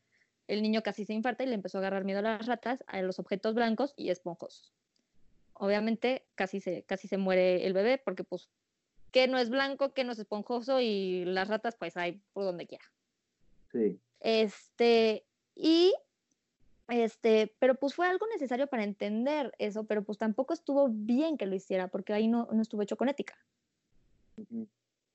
[0.48, 3.02] el niño casi se infarta y le empezó a agarrar miedo a las ratas, a
[3.02, 4.74] los objetos blancos y esponjosos.
[5.56, 8.50] Obviamente casi se, casi se muere el bebé porque pues
[9.12, 12.68] que no es blanco, que no es esponjoso y las ratas pues hay por donde
[12.68, 12.86] quiera.
[13.72, 14.00] Sí.
[14.20, 15.94] Este, y
[16.88, 21.46] este, pero pues fue algo necesario para entender eso, pero pues tampoco estuvo bien que
[21.46, 23.38] lo hiciera porque ahí no, no estuvo hecho con ética.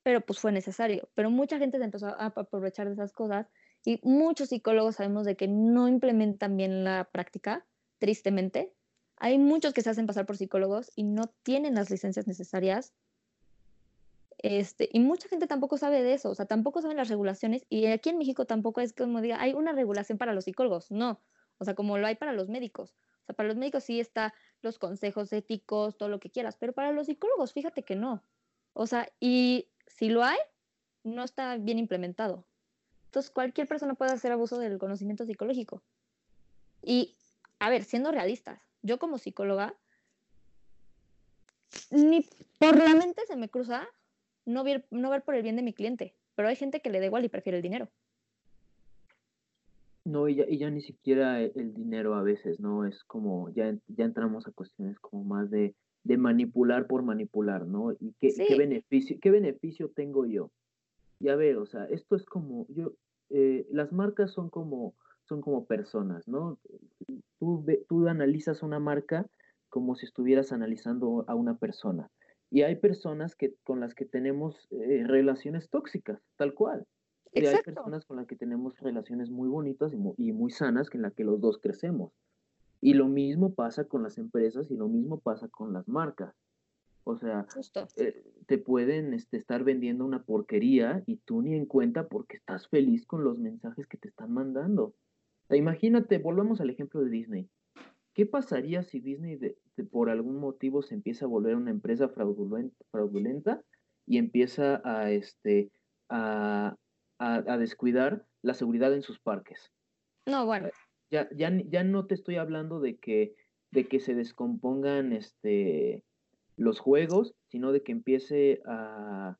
[0.03, 1.09] Pero pues fue necesario.
[1.13, 3.47] Pero mucha gente se empezó a aprovechar de esas cosas
[3.85, 7.65] y muchos psicólogos sabemos de que no implementan bien la práctica,
[7.99, 8.73] tristemente.
[9.23, 12.91] Hay muchos que se hacen pasar por psicólogos y no tienen las licencias necesarias.
[14.39, 17.63] Este, y mucha gente tampoco sabe de eso, o sea, tampoco saben las regulaciones.
[17.69, 21.21] Y aquí en México tampoco es como diga, hay una regulación para los psicólogos, no.
[21.59, 22.95] O sea, como lo hay para los médicos.
[23.21, 26.73] O sea, para los médicos sí está los consejos éticos, todo lo que quieras, pero
[26.73, 28.23] para los psicólogos, fíjate que no.
[28.73, 30.39] O sea, y si lo hay,
[31.03, 32.43] no está bien implementado.
[33.05, 35.83] Entonces, cualquier persona puede hacer abuso del conocimiento psicológico.
[36.81, 37.15] Y,
[37.59, 39.75] a ver, siendo realistas, yo como psicóloga,
[41.89, 42.25] ni
[42.59, 43.87] por la mente se me cruza
[44.45, 46.99] no ver, no ver por el bien de mi cliente, pero hay gente que le
[46.99, 47.89] da igual y prefiere el dinero.
[50.03, 52.85] No, y ya, y ya ni siquiera el dinero a veces, ¿no?
[52.85, 57.91] Es como, ya, ya entramos a cuestiones como más de, de manipular por manipular, ¿no?
[57.93, 60.49] ¿Y qué, qué, beneficio, qué beneficio tengo yo?
[61.19, 62.93] Y a ver, o sea, esto es como, yo,
[63.29, 64.95] eh, las marcas son como,
[65.31, 66.59] son como personas, ¿no?
[67.39, 69.25] Tú, tú analizas una marca
[69.69, 72.11] como si estuvieras analizando a una persona.
[72.49, 76.85] Y hay personas que, con las que tenemos eh, relaciones tóxicas, tal cual.
[77.31, 80.89] Y hay personas con las que tenemos relaciones muy bonitas y muy, y muy sanas,
[80.91, 82.11] en las que los dos crecemos.
[82.81, 86.35] Y lo mismo pasa con las empresas y lo mismo pasa con las marcas.
[87.05, 87.47] O sea,
[87.95, 92.67] eh, te pueden este, estar vendiendo una porquería y tú ni en cuenta porque estás
[92.67, 94.93] feliz con los mensajes que te están mandando.
[95.57, 97.49] Imagínate, volvamos al ejemplo de Disney.
[98.13, 99.39] ¿Qué pasaría si Disney
[99.89, 103.61] por algún motivo se empieza a volver una empresa fraudulenta, fraudulenta
[104.05, 105.71] y empieza a, este,
[106.09, 106.75] a,
[107.19, 109.71] a, descuidar la seguridad en sus parques?
[110.25, 110.69] No, bueno.
[111.09, 113.35] Ya, ya, ya no te estoy hablando de que,
[113.71, 116.03] de que se descompongan este,
[116.57, 119.37] los juegos, sino de que empiece a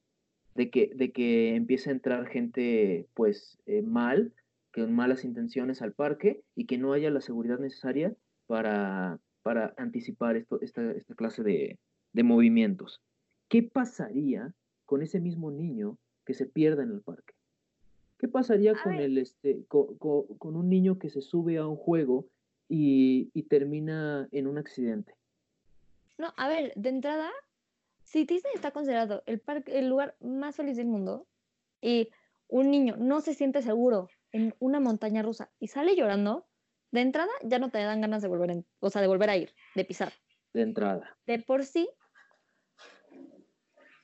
[0.56, 4.34] de que, de que empiece a entrar gente pues eh, mal,
[4.74, 8.14] con malas intenciones al parque y que no haya la seguridad necesaria
[8.48, 11.78] para, para anticipar esto, esta, esta clase de,
[12.14, 13.02] de movimientos.
[13.50, 14.54] ¿Qué pasaría
[14.86, 17.34] con ese mismo niño que se pierda en el parque?
[18.18, 22.28] ¿Qué pasaría con, el, este, con, con, un niño que se sube a un juego
[22.70, 25.16] y, y termina en un accidente?
[26.20, 27.32] No, a ver, de entrada,
[28.04, 31.26] si Disney está considerado el, parque, el lugar más feliz del mundo
[31.82, 32.10] y
[32.48, 36.48] un niño no se siente seguro en una montaña rusa y sale llorando,
[36.92, 39.54] de entrada ya no te dan ganas de volver, o sea, de volver a ir,
[39.76, 40.14] de pisar.
[40.54, 41.18] De entrada.
[41.26, 41.90] De por sí.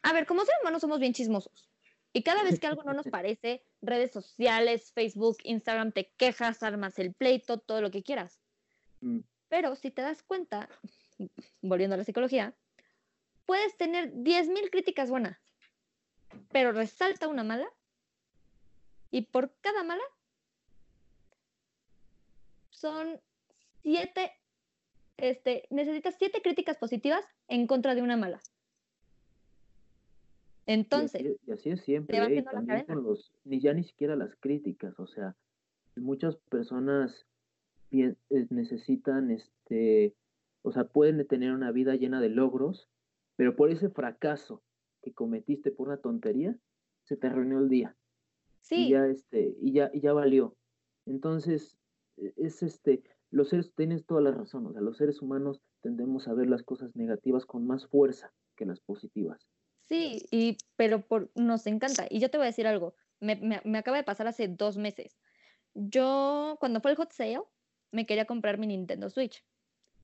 [0.03, 1.69] A ver, como seres humanos somos bien chismosos.
[2.13, 6.97] Y cada vez que algo no nos parece, redes sociales, Facebook, Instagram, te quejas, armas
[6.99, 8.39] el pleito, todo lo que quieras.
[9.01, 9.19] Mm.
[9.49, 10.69] Pero si te das cuenta,
[11.61, 12.55] volviendo a la psicología,
[13.45, 15.37] puedes tener 10.000 críticas buenas,
[16.51, 17.67] pero resalta una mala
[19.09, 20.03] y por cada mala
[22.77, 23.19] son
[23.81, 24.31] siete,
[25.17, 28.39] este, necesitas siete críticas positivas en contra de una mala.
[30.67, 32.43] Entonces, y así, es siempre, ¿eh?
[32.43, 35.35] también con los, ni ya ni siquiera las críticas, o sea,
[35.95, 37.25] muchas personas
[37.91, 38.15] eh,
[38.49, 40.13] necesitan este
[40.61, 42.89] O sea, pueden tener una vida llena de logros,
[43.37, 44.61] pero por ese fracaso
[45.01, 46.57] que cometiste por una tontería,
[47.05, 47.95] se te arruinó el día.
[48.61, 48.87] Sí.
[48.87, 50.57] Y ya, este, y ya, y ya valió.
[51.05, 51.77] Entonces,
[52.35, 56.33] es este, los seres, tienes toda la razón, o sea, los seres humanos tendemos a
[56.33, 59.47] ver las cosas negativas con más fuerza que las positivas.
[59.85, 62.07] Sí, y, pero por, nos encanta.
[62.09, 64.77] Y yo te voy a decir algo, me, me, me acaba de pasar hace dos
[64.77, 65.17] meses.
[65.73, 67.41] Yo, cuando fue el hot sale,
[67.91, 69.43] me quería comprar mi Nintendo Switch.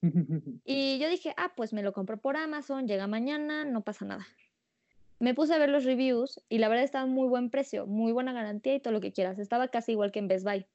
[0.65, 4.25] Y yo dije, ah, pues me lo compro por Amazon, llega mañana, no pasa nada.
[5.19, 8.33] Me puse a ver los reviews y la verdad estaba muy buen precio, muy buena
[8.33, 9.39] garantía y todo lo que quieras.
[9.39, 10.65] Estaba casi igual que en Best Buy.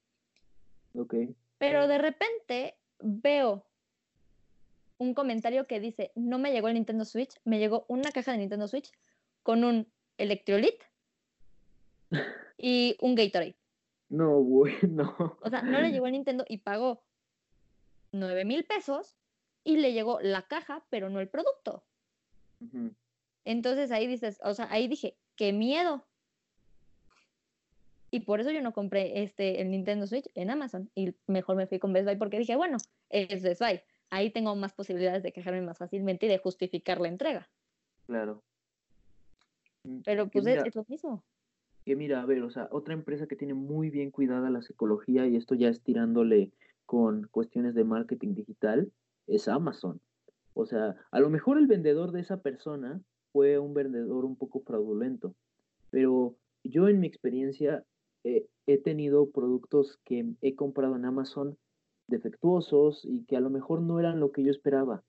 [0.95, 1.15] Ok.
[1.59, 3.65] Pero de repente veo
[4.99, 8.39] un comentario que dice, no me llegó el Nintendo Switch, me llegó una caja de
[8.39, 8.91] Nintendo Switch
[9.43, 10.83] con un Electrolit
[12.59, 13.57] y un Gatorade.
[14.09, 15.15] No, bueno.
[15.43, 17.03] O sea, no le llegó el Nintendo y pagó
[18.13, 19.17] 9 mil pesos
[19.65, 21.85] y le llegó la caja, pero no el producto.
[23.45, 26.07] Entonces ahí dices, o sea, ahí dije, qué miedo.
[28.11, 31.67] Y por eso yo no compré este, el Nintendo Switch en Amazon y mejor me
[31.67, 32.79] fui con Best Buy porque dije, bueno,
[33.11, 33.81] es Best Buy.
[34.11, 37.51] Ahí tengo más posibilidades de quejarme más fácilmente y de justificar la entrega.
[38.07, 38.43] Claro.
[39.85, 41.25] Mm, Pero pues es, mira, es lo mismo.
[41.85, 45.27] que mira, a ver, o sea, otra empresa que tiene muy bien cuidada la psicología
[45.27, 46.53] y esto ya es tirándole
[46.87, 48.93] con cuestiones de marketing digital,
[49.27, 50.01] es Amazon.
[50.55, 53.01] O sea, a lo mejor el vendedor de esa persona
[53.33, 55.35] fue un vendedor un poco fraudulento,
[55.91, 57.85] pero yo en mi experiencia
[58.37, 61.57] eh, he tenido productos que he comprado en Amazon
[62.09, 65.03] defectuosos y que a lo mejor no eran lo que yo esperaba.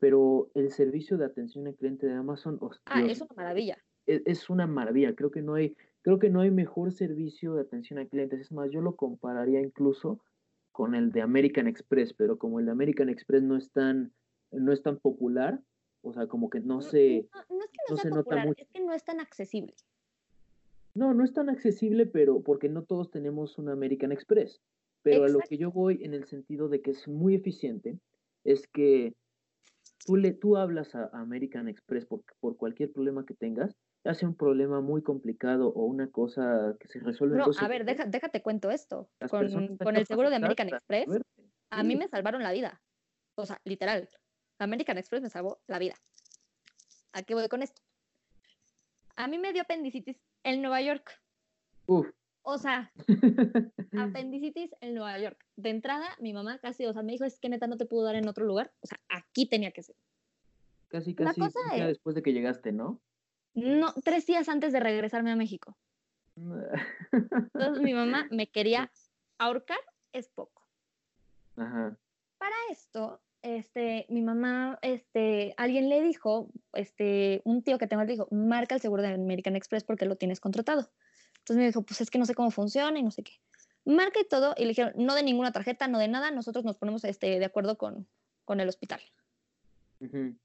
[0.00, 3.78] Pero el servicio de atención al cliente de Amazon, oh, Ah, Dios, es una maravilla.
[4.06, 5.14] es, es una maravilla.
[5.14, 8.36] Creo que no hay, creo que no hay mejor servicio de atención al cliente.
[8.36, 10.20] Es más, yo lo compararía incluso
[10.72, 14.12] con el de American Express, pero como el de American Express no es tan,
[14.52, 15.60] no es tan popular,
[16.02, 18.46] o sea, como que no se, no- no es que no, no sea se nota
[18.46, 18.62] mucho.
[18.62, 19.74] es que no es tan accesible.
[20.98, 24.60] No, no es tan accesible, pero porque no todos tenemos un American Express.
[25.02, 28.00] Pero a lo que yo voy en el sentido de que es muy eficiente,
[28.42, 29.14] es que
[30.04, 33.76] tú, le, tú hablas a American Express por, por cualquier problema que tengas,
[34.14, 38.06] sea un problema muy complicado o una cosa que se resuelve dos a ver, deja-
[38.06, 39.08] déjate cuento esto.
[39.20, 41.20] las Con, con el seguro de American Express,
[41.70, 42.82] a mí me salvaron la vida.
[43.36, 44.08] O sea, literal.
[44.58, 45.94] American Express me salvó la vida.
[47.12, 47.80] ¿A qué voy con esto?
[49.14, 50.16] A mí me dio apendicitis
[50.52, 51.20] en Nueva York.
[51.86, 52.06] uf.
[52.42, 52.90] O sea,
[53.98, 55.44] apendicitis en Nueva York.
[55.56, 58.04] De entrada, mi mamá casi, o sea, me dijo, es que neta no te puedo
[58.04, 58.72] dar en otro lugar.
[58.80, 59.96] O sea, aquí tenía que ser.
[60.88, 63.00] Casi, La casi cosa un día es- después de que llegaste, ¿no?
[63.54, 65.76] No, tres días antes de regresarme a México.
[66.36, 68.90] Entonces mi mamá me quería
[69.38, 69.80] ahorcar,
[70.12, 70.66] es poco.
[71.56, 71.98] Ajá.
[72.38, 78.12] Para esto, este, mi mamá, este, alguien le dijo, este, un tío que tengo le
[78.12, 80.90] dijo, marca el seguro de American Express porque lo tienes contratado.
[81.38, 83.32] Entonces me dijo, pues es que no sé cómo funciona y no sé qué.
[83.84, 86.76] Marca y todo, y le dijeron, no de ninguna tarjeta, no de nada, nosotros nos
[86.76, 88.06] ponemos este, de acuerdo con,
[88.44, 89.00] con el hospital.
[90.00, 90.36] Ujú.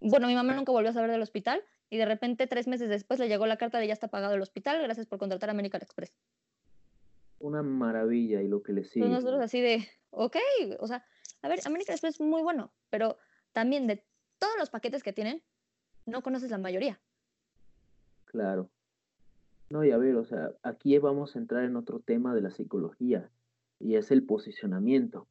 [0.00, 3.18] Bueno, mi mamá nunca volvió a saber del hospital y de repente tres meses después
[3.18, 5.80] le llegó la carta de ya está pagado el hospital, gracias por contratar a American
[5.80, 6.12] Express.
[7.38, 9.04] Una maravilla y lo que le sigue.
[9.04, 10.36] Entonces nosotros así de, ok,
[10.80, 11.04] o sea,
[11.42, 13.18] a ver, American Express es muy bueno, pero
[13.52, 14.04] también de
[14.38, 15.42] todos los paquetes que tienen,
[16.04, 17.00] no conoces la mayoría.
[18.26, 18.70] Claro.
[19.70, 22.50] No, y a ver, o sea, aquí vamos a entrar en otro tema de la
[22.50, 23.30] psicología
[23.80, 25.26] y es el posicionamiento.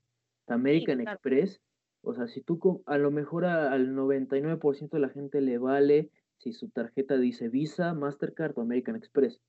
[0.47, 1.15] American claro.
[1.15, 1.61] Express,
[2.01, 6.09] o sea, si tú a lo mejor a- al 99% de la gente le vale
[6.37, 9.39] si su tarjeta dice Visa, Mastercard o American Express.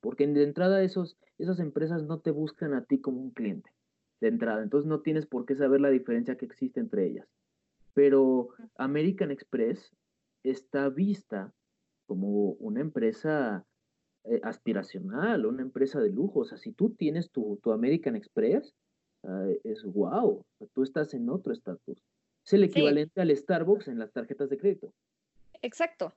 [0.00, 3.70] Porque de entrada esos, esas empresas no te buscan a ti como un cliente,
[4.24, 4.62] de entrada.
[4.62, 7.26] Entonces no tienes por qué saber la diferencia que existe entre ellas.
[7.94, 9.94] Pero American Express
[10.42, 11.52] está vista
[12.06, 13.64] como una empresa
[14.24, 16.40] eh, aspiracional, una empresa de lujo.
[16.40, 18.74] O sea, si tú tienes tu, tu American Express,
[19.64, 20.44] es wow,
[20.74, 21.96] tú estás en otro estatus.
[22.44, 22.66] Es el Sí.
[22.66, 24.92] equivalente al Starbucks en las tarjetas de crédito.
[25.62, 26.12] Exacto,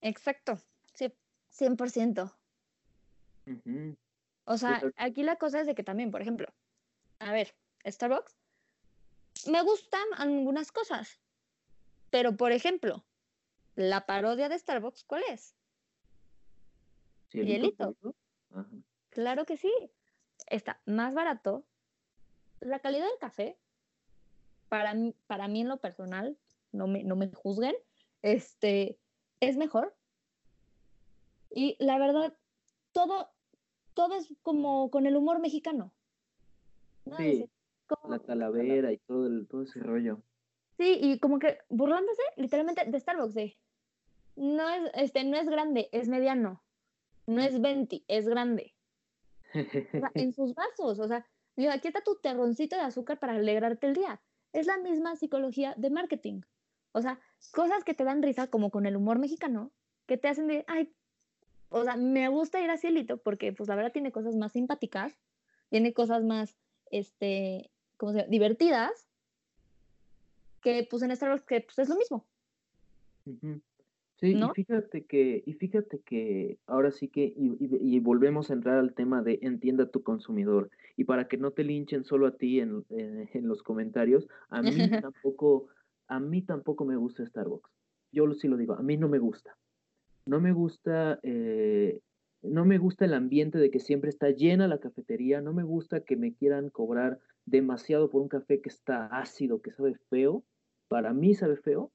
[0.00, 0.58] exacto,
[0.94, 1.12] sí,
[1.50, 2.32] 100%.
[3.46, 3.94] Ujú,
[4.46, 6.46] O sea, aquí la cosa es de que también, por ejemplo,
[7.18, 7.54] a ver,
[7.86, 8.36] Starbucks,
[9.46, 11.20] me gustan algunas cosas,
[12.10, 13.04] pero por ejemplo,
[13.74, 15.54] la parodia de Starbucks, ¿cuál es?
[17.32, 17.96] Hielito.
[18.50, 18.68] Ajá.
[19.14, 19.72] Claro que sí.
[20.48, 21.64] Está más barato.
[22.60, 23.58] La calidad del café,
[24.68, 26.36] para mí, para mí en lo personal,
[26.72, 27.76] no me, no me juzguen,
[28.22, 28.98] este,
[29.40, 29.96] es mejor.
[31.50, 32.36] Y la verdad,
[32.92, 33.30] todo,
[33.94, 35.93] todo es como con el humor mexicano.
[37.04, 37.16] ¿No?
[37.16, 37.24] Sí.
[37.24, 37.50] Dice,
[38.08, 40.22] la calavera y todo, el, todo ese rollo.
[40.76, 43.56] Sí, y como que burlándose literalmente de Starbucks, de
[44.36, 46.62] no es, este, no es grande, es mediano.
[47.26, 48.74] No es 20, es grande.
[49.52, 49.54] en
[50.34, 51.26] sus vasos, o sea,
[51.70, 54.20] aquí está tu terroncito de azúcar para alegrarte el día.
[54.52, 56.42] Es la misma psicología de marketing.
[56.92, 57.20] O sea,
[57.52, 59.72] cosas que te dan risa, como con el humor mexicano,
[60.06, 60.92] que te hacen de, ay,
[61.70, 65.18] o sea, me gusta ir a Cielito porque, pues, la verdad tiene cosas más simpáticas,
[65.70, 66.56] tiene cosas más,
[66.98, 68.30] este, ¿cómo se llama?
[68.30, 69.08] Divertidas,
[70.62, 72.24] que, pues, en Starbucks, que, pues, es lo mismo.
[74.20, 78.78] Sí, y fíjate que, y fíjate que ahora sí que, y, y, volvemos a entrar
[78.78, 80.70] al tema de entienda tu consumidor.
[80.96, 84.70] Y para que no te linchen solo a ti en, en los comentarios, a mí
[85.04, 85.66] tampoco,
[86.06, 87.70] a mí tampoco me gusta Starbucks.
[88.12, 89.56] Yo sí lo digo, a mí no me gusta.
[90.26, 92.00] No me gusta, eh,
[92.44, 95.40] no me gusta el ambiente de que siempre está llena la cafetería.
[95.40, 99.72] No me gusta que me quieran cobrar demasiado por un café que está ácido, que
[99.72, 100.44] sabe feo.
[100.88, 101.90] Para mí sabe feo.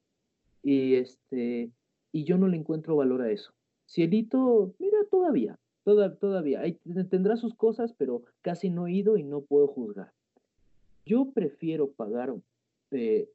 [0.62, 1.70] Y este,
[2.12, 3.52] y yo no le encuentro valor a eso.
[3.86, 6.62] Cielito, mira, todavía, toda, todavía,
[7.08, 10.12] tendrá sus cosas, pero casi no he ido y no puedo juzgar.
[11.04, 12.34] Yo prefiero pagar
[12.92, 13.28] eh,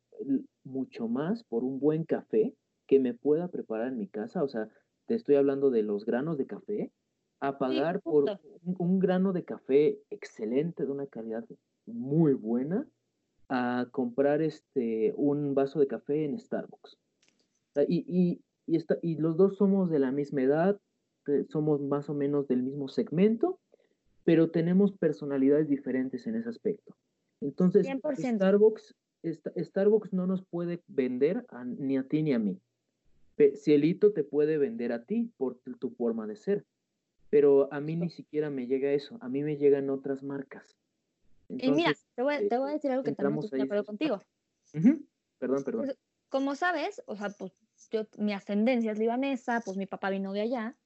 [0.64, 2.54] mucho más por un buen café
[2.88, 4.70] que me pueda preparar en mi casa, o sea,
[5.08, 6.92] te estoy hablando de los granos de café,
[7.40, 11.46] a pagar por un, grano de café excelente, de una calidad
[11.86, 12.88] muy buena,
[13.50, 16.98] a comprar este, un vaso de café en Starbucks.
[17.88, 20.80] Y, y, y, y los dos somos de la misma edad,
[21.28, 23.60] eh, somos más o menos del mismo segmento,
[24.24, 26.96] pero tenemos personalidades diferentes en ese aspecto.
[27.42, 28.96] Entonces, Starbucks
[29.58, 31.46] Starbucks no nos puede vender
[31.78, 32.60] ni a ti ni a mí.
[33.56, 36.66] Cielito te puede vender a ti por tu, forma de ser,
[37.36, 40.78] pero a mí ni siquiera me llega eso, a mí me llegan otras marcas.
[41.50, 44.22] y mira, te voy, a decir algo que también estoy de acuerdo contigo.
[45.38, 45.86] Perdón, perdón.
[45.86, 47.52] Pues, como sabes, o sea, pues
[47.92, 50.78] yo, mi ascendencia es libanesa, pues mi papá vino de allá,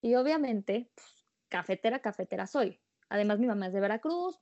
[0.00, 2.78] y obviamente, pues, cafetera, cafetera soy.
[3.08, 4.38] Además, mi mamá es de Veracruz,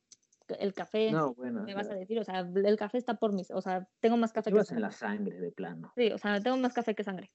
[0.58, 3.50] el café, no, bueno, me vas a decir, o sea, el café está por mis,
[3.50, 4.74] o sea, tengo más café que sangre.
[4.76, 5.90] en la sangre, de plano.
[5.96, 7.32] Sí, o sea, tengo más café que sangre.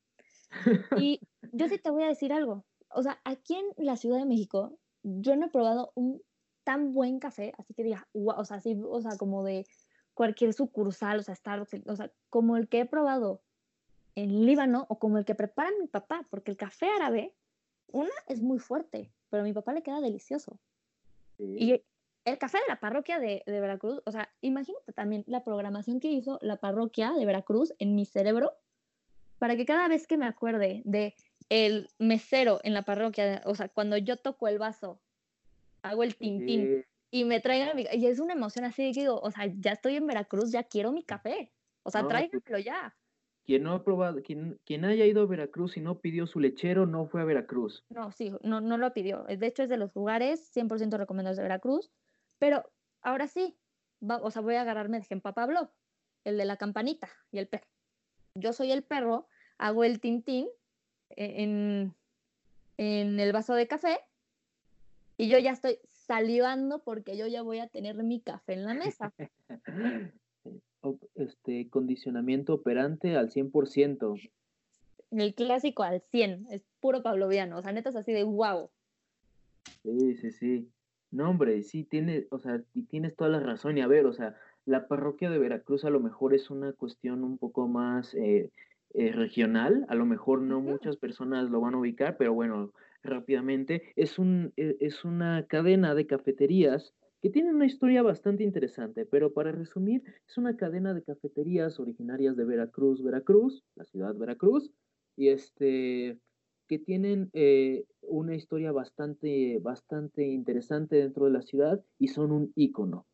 [1.04, 1.20] Y
[1.54, 4.78] yo sí te voy a decir algo, o sea, aquí en la Ciudad de México,
[5.04, 6.22] yo no he probado un
[6.64, 9.66] tan buen café, así que diga, o sea, así, o sea, como de
[10.14, 13.42] cualquier sucursal, o sea, Starbucks, o sea, como el que he probado
[14.16, 17.34] en Líbano o como el que prepara mi papá, porque el café árabe,
[17.88, 20.60] una es muy fuerte, pero a mi papá le queda delicioso.
[21.38, 21.84] Y
[22.26, 26.38] el café de la parroquia de, Veracruz, o sea, imagínate también la programación que hizo
[26.42, 28.54] la parroquia de Veracruz en mi cerebro
[29.42, 31.16] para que cada vez que me acuerde de
[31.50, 35.02] el mesero en la parroquia, o sea, cuando yo toco el vaso,
[35.82, 39.32] hago el tintín y me traigan mi, y es una emoción así que digo, o
[39.32, 41.52] sea, ya estoy en Veracruz, ya quiero mi café.
[41.82, 42.96] O sea, no, pues ya.
[43.44, 46.86] Quien no ha probado, quien, quien haya ido a Veracruz y no pidió su lechero,
[46.86, 47.84] no fue a Veracruz.
[47.90, 49.24] No, sí, no, no lo pidió.
[49.24, 51.90] De hecho, es de los lugares 100% recomendados de Veracruz.
[52.38, 52.72] Pero
[53.02, 53.58] ahora sí,
[54.08, 55.72] o sea, voy a agarrarme de ejemplo a Pablo,
[56.26, 57.66] el de la campanita y el perro.
[58.36, 59.28] Yo soy el perro,
[59.62, 60.48] hago el tintín
[61.16, 61.94] e-, en,
[62.78, 64.00] en el vaso de café
[65.18, 68.74] y yo ya estoy salivando porque yo ya voy a tener mi café en la
[68.74, 69.14] mesa.
[71.14, 74.32] Este condicionamiento operante al 100%.
[75.12, 78.72] El clásico al 100, es puro pavloviano, o sea, neta es así de wow.
[79.84, 80.72] Sí, sí, sí.
[81.12, 83.78] No, hombre, sí, tiene, o sea, y tienes toda la razón.
[83.78, 84.36] Y a ver, o sea,
[84.66, 88.50] la parroquia de Veracruz a lo mejor es una cuestión un poco más eh,
[88.94, 92.74] eh, regional, a lo mejor no muchas personas lo van a ubicar, pero bueno,
[93.04, 99.06] rápidamente, es, un, e, es una cadena de cafeterías que tiene una historia bastante interesante,
[99.06, 104.20] pero para resumir, es una cadena de cafeterías originarias de Veracruz, Veracruz, la ciudad de
[104.20, 104.72] Veracruz,
[105.16, 106.18] y este,
[106.68, 112.52] que tienen eh, una historia bastante, bastante interesante dentro de la ciudad y son un
[112.56, 113.06] ícono.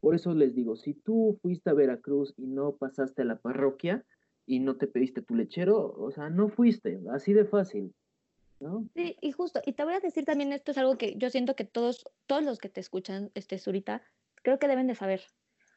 [0.00, 4.04] Por eso les digo, si tú fuiste a Veracruz y no pasaste a la parroquia
[4.46, 7.94] y no te pediste tu lechero, o sea, no fuiste, así de fácil.
[8.60, 8.88] ¿no?
[8.94, 11.56] Sí, y justo, y te voy a decir también, esto es algo que yo siento
[11.56, 14.02] que todos, todos los que te escuchan, este, Zurita,
[14.42, 15.22] creo que deben de saber.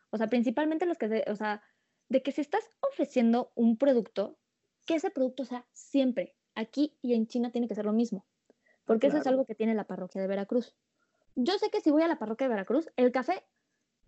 [0.09, 1.61] O sea, principalmente los que, o sea,
[2.09, 4.37] de que si estás ofreciendo un producto,
[4.85, 8.25] que ese producto sea siempre aquí y en China tiene que ser lo mismo,
[8.85, 10.75] porque eso es algo que tiene la parroquia de Veracruz.
[11.35, 13.43] Yo sé que si voy a la parroquia de Veracruz, el café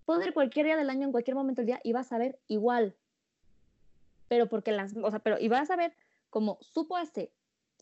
[0.05, 2.39] puede ir cualquier día del año, en cualquier momento del día, y vas a ver
[2.47, 2.95] igual.
[4.29, 5.93] Pero porque las, o sea, pero, y vas a ver
[6.29, 7.33] como supo hace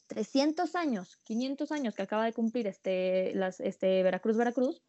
[0.07, 4.81] 300 años, 500 años que acaba de cumplir este, las, este Veracruz, Veracruz,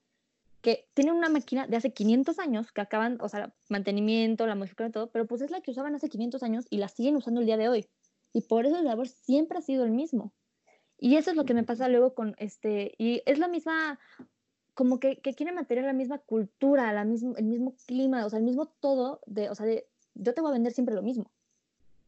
[0.63, 4.93] que tienen una máquina de hace 500 años que acaban, o sea, mantenimiento, la modificación,
[4.93, 7.47] todo, pero pues es la que usaban hace 500 años y la siguen usando el
[7.47, 7.87] día de hoy.
[8.33, 10.33] Y por eso el sabor siempre ha sido el mismo.
[10.99, 14.01] Y eso es lo que me pasa luego con este, y es la misma,
[14.75, 18.41] como que, que quieren mantener la misma cultura, la mismo, el mismo clima, o sea,
[18.41, 21.31] el mismo todo, de, o sea, de, yo te voy a vender siempre lo mismo.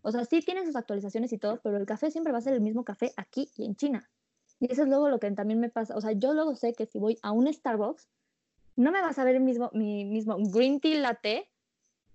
[0.03, 2.55] O sea, sí tiene sus actualizaciones y todo, pero el café siempre va a ser
[2.55, 4.09] el mismo café aquí y en China.
[4.59, 5.97] Y eso es luego lo que también me pasa.
[5.97, 8.09] O sea, yo luego sé que si voy a un Starbucks,
[8.77, 11.49] no me vas a ver el mismo, mi mismo green tea latte,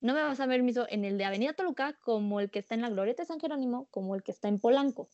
[0.02, 2.60] no me vas a ver el mismo en el de Avenida Toluca como el que
[2.60, 5.10] está en la Glorieta de San Jerónimo, como el que está en Polanco.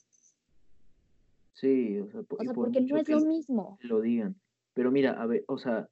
[1.54, 3.78] Sí, o sea, o sea porque no es lo mismo.
[3.82, 4.36] Lo digan.
[4.74, 5.90] Pero mira, a ver, o sea,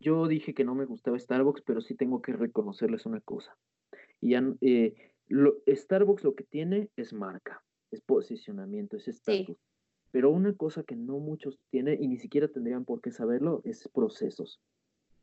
[0.00, 3.56] yo dije que no me gustaba Starbucks, pero sí tengo que reconocerles una cosa.
[4.20, 4.94] Y ya, eh,
[5.28, 9.58] lo, Starbucks lo que tiene es marca, es posicionamiento, es estatus.
[10.10, 13.88] Pero una cosa que no muchos tienen y ni siquiera tendrían por qué saberlo es
[13.88, 14.60] procesos.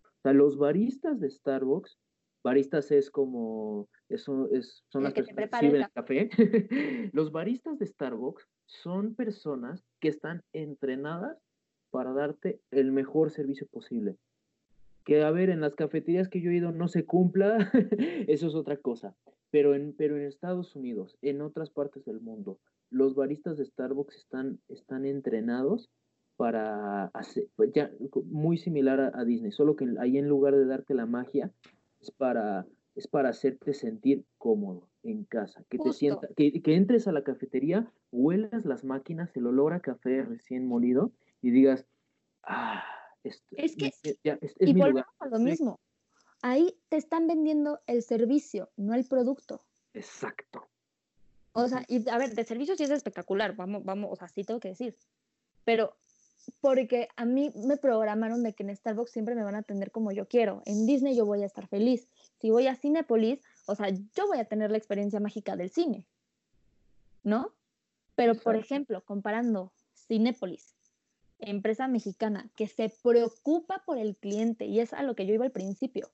[0.04, 1.98] O sea, los baristas de Starbucks,
[2.44, 6.30] baristas es como, eso es, son las personas que sirven el café.
[7.14, 11.38] los baristas de Starbucks son personas que están entrenadas
[11.92, 14.18] para darte el mejor servicio posible.
[15.06, 17.72] Que a ver, en las cafeterías que yo he ido no se cumpla,
[18.28, 19.16] eso es otra cosa.
[19.52, 24.16] Pero en, pero en Estados Unidos, en otras partes del mundo, los baristas de Starbucks
[24.16, 25.90] están, están entrenados
[26.40, 27.92] para hacer, pues ya
[28.26, 31.52] muy similar a, Disney, solo que ahí en lugar de darte la magia,
[32.00, 37.08] es para, es para hacerte sentir cómodo en casa, que te sienta, que, que, entres
[37.08, 41.86] a la cafetería, huelas las máquinas, el olor a café recién molido y digas,
[42.44, 42.84] ah,
[43.24, 43.92] esto, es que,
[44.24, 45.80] es, y volvemos a lo mismo,
[46.42, 49.62] ahí te están vendiendo el servicio, no el producto.
[49.94, 50.68] Exacto.
[51.54, 54.44] O sea, y a ver, de servicio sí es espectacular, vamos, vamos, o sea, sí
[54.44, 54.98] tengo que decir.
[55.66, 55.98] Pero
[56.62, 60.12] porque a mí me programaron de que en Starbucks siempre me van a atender como
[60.12, 60.62] yo quiero.
[60.66, 62.08] En Disney yo voy a estar feliz.
[62.40, 66.06] Si voy a Cinepolis, o sea, yo voy a tener la experiencia mágica del cine.
[67.24, 67.54] ¿No?
[68.16, 70.76] Pero, por ejemplo, comparando Cinepolis,
[71.40, 75.46] empresa mexicana que se preocupa por el cliente, y es a lo que yo iba
[75.46, 76.12] al principio.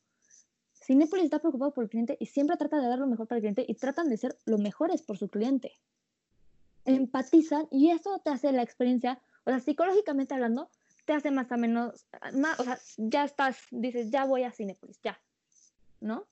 [0.85, 3.41] Cinepolis está preocupado por el cliente y siempre trata de dar lo mejor para el
[3.41, 5.73] cliente y tratan de ser lo mejores por su cliente.
[6.85, 10.69] Empatizan y eso te hace la experiencia, o sea, psicológicamente hablando,
[11.05, 15.01] te hace más o menos, más, o sea, ya estás, dices, ya voy a Cinepolis,
[15.01, 15.19] ya,
[16.01, 16.27] ¿no?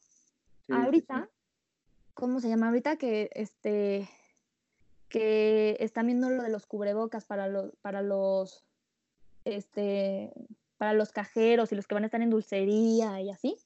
[0.69, 1.29] ahorita,
[2.13, 2.67] ¿cómo se llama?
[2.67, 4.07] Ahorita que este
[5.09, 8.63] que están viendo lo de los cubrebocas para los para los
[9.45, 10.31] este
[10.77, 13.57] para los cajeros y los que van a estar en dulcería y así.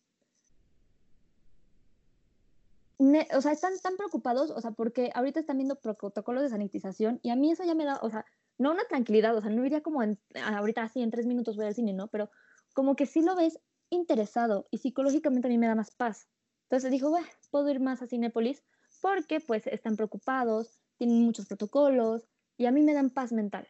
[2.99, 7.29] O sea, están tan preocupados, o sea, porque ahorita están viendo protocolos de sanitización y
[7.29, 8.25] a mí eso ya me da, o sea,
[8.57, 10.01] no una tranquilidad, o sea, no iría como
[10.43, 12.07] ahorita así en tres minutos voy al cine, ¿no?
[12.07, 12.29] Pero
[12.73, 16.27] como que sí lo ves interesado y psicológicamente a mí me da más paz.
[16.63, 18.63] Entonces dijo, bueno, puedo ir más a Cinepolis
[18.99, 22.27] porque pues están preocupados, tienen muchos protocolos
[22.57, 23.67] y a mí me dan paz mental.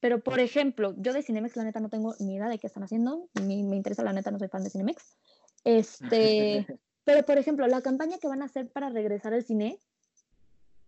[0.00, 2.84] Pero, por ejemplo, yo de Cinemex, la neta, no tengo ni idea de qué están
[2.84, 3.28] haciendo.
[3.42, 5.16] Ni me interesa, la neta, no soy fan de Cinemex.
[5.64, 6.64] Este,
[7.08, 9.78] Pero, por ejemplo, la campaña que van a hacer para regresar al cine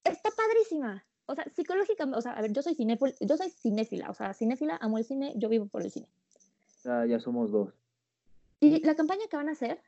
[0.05, 1.03] está padrísima.
[1.25, 4.35] O sea, psicológicamente, o sea, a ver, yo soy cinéfila, yo soy cinéfila, o sea,
[4.35, 6.11] cinéfila, amo el cine, yo vivo por el cine.
[6.85, 7.73] Ah, ya somos dos.
[8.61, 9.81] Y la campaña que van a hacer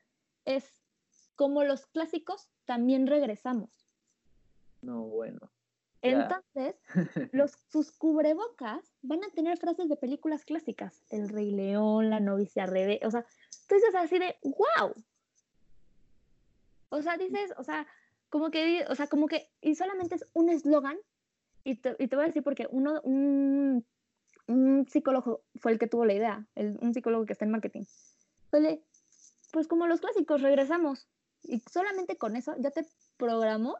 [0.46, 0.64] es
[1.36, 3.68] como los clásicos, también regresamos.
[4.80, 5.52] No, bueno.
[6.00, 6.76] Entonces,
[7.32, 11.04] los, sus cubrebocas van a tener frases de películas clásicas.
[11.10, 13.00] El Rey León, La novicia Rebe.
[13.04, 13.26] O sea,
[13.68, 14.94] dices así de, wow,
[16.92, 17.86] o sea, dices, o sea,
[18.28, 20.98] como que, o sea, como que, y solamente es un eslogan,
[21.64, 23.86] y te, y te, voy a decir porque uno, un,
[24.46, 27.84] un, psicólogo fue el que tuvo la idea, el, un psicólogo que está en marketing.
[28.50, 28.80] Pues,
[29.52, 31.08] pues como los clásicos, regresamos.
[31.44, 32.86] Y solamente con eso ya te
[33.16, 33.76] programó,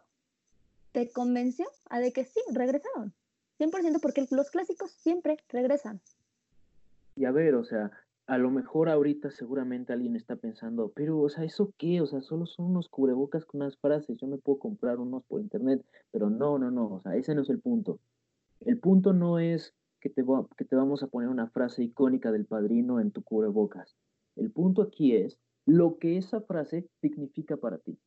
[0.92, 3.12] te convenció a de que sí, regresaron.
[3.58, 6.00] 100% porque los clásicos siempre regresan.
[7.14, 7.90] Y a ver, o sea,
[8.26, 12.00] a lo mejor ahorita seguramente alguien está pensando, pero, o sea, ¿eso qué?
[12.00, 15.40] O sea, solo son unos cubrebocas con unas frases, yo me puedo comprar unos por
[15.40, 17.98] internet, pero no, no, no, o sea, ese no es el punto.
[18.60, 20.24] El punto no es que te,
[20.56, 23.96] que te vamos a poner una frase icónica del padrino en tu cubrebocas.
[24.36, 27.98] El punto aquí es lo que esa frase significa para ti.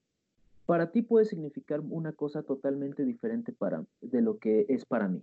[0.65, 3.55] Para ti puede significar una cosa totalmente diferente
[4.01, 5.21] de lo que es para mí.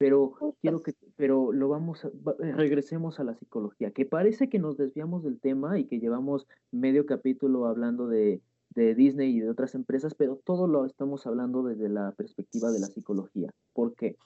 [0.00, 0.32] Pero
[0.62, 4.78] quiero que, pero lo vamos a, eh, regresemos a la psicología, que parece que nos
[4.78, 8.40] desviamos del tema y que llevamos medio capítulo hablando de,
[8.70, 12.80] de Disney y de otras empresas, pero todo lo estamos hablando desde la perspectiva de
[12.80, 13.50] la psicología.
[13.74, 14.16] ¿Por qué?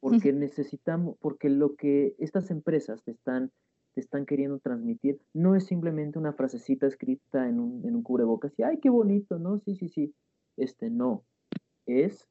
[0.00, 3.50] Porque necesitamos, porque lo que estas empresas te están,
[3.94, 8.52] te están queriendo transmitir no es simplemente una frasecita escrita en un, en un cubrebocas
[8.58, 9.60] y, ay, qué bonito, ¿no?
[9.60, 10.12] Sí, sí, sí.
[10.58, 11.24] Este, no.
[11.86, 12.28] Es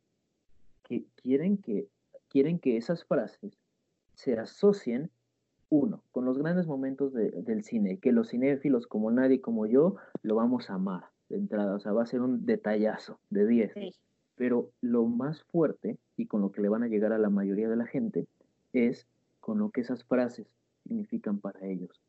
[0.84, 1.88] que quieren que,
[2.36, 3.58] quieren que esas frases
[4.14, 5.10] se asocien,
[5.70, 10.36] uno, con los grandes momentos del cine, que los cinéfilos como nadie como yo lo
[10.36, 13.74] vamos a amar de entrada, o sea, va a ser un detallazo de 10.
[14.36, 17.70] Pero lo más fuerte y con lo que le van a llegar a la mayoría
[17.70, 18.28] de la gente
[18.74, 19.08] es
[19.40, 20.46] con lo que esas frases
[20.84, 22.02] significan para ellos.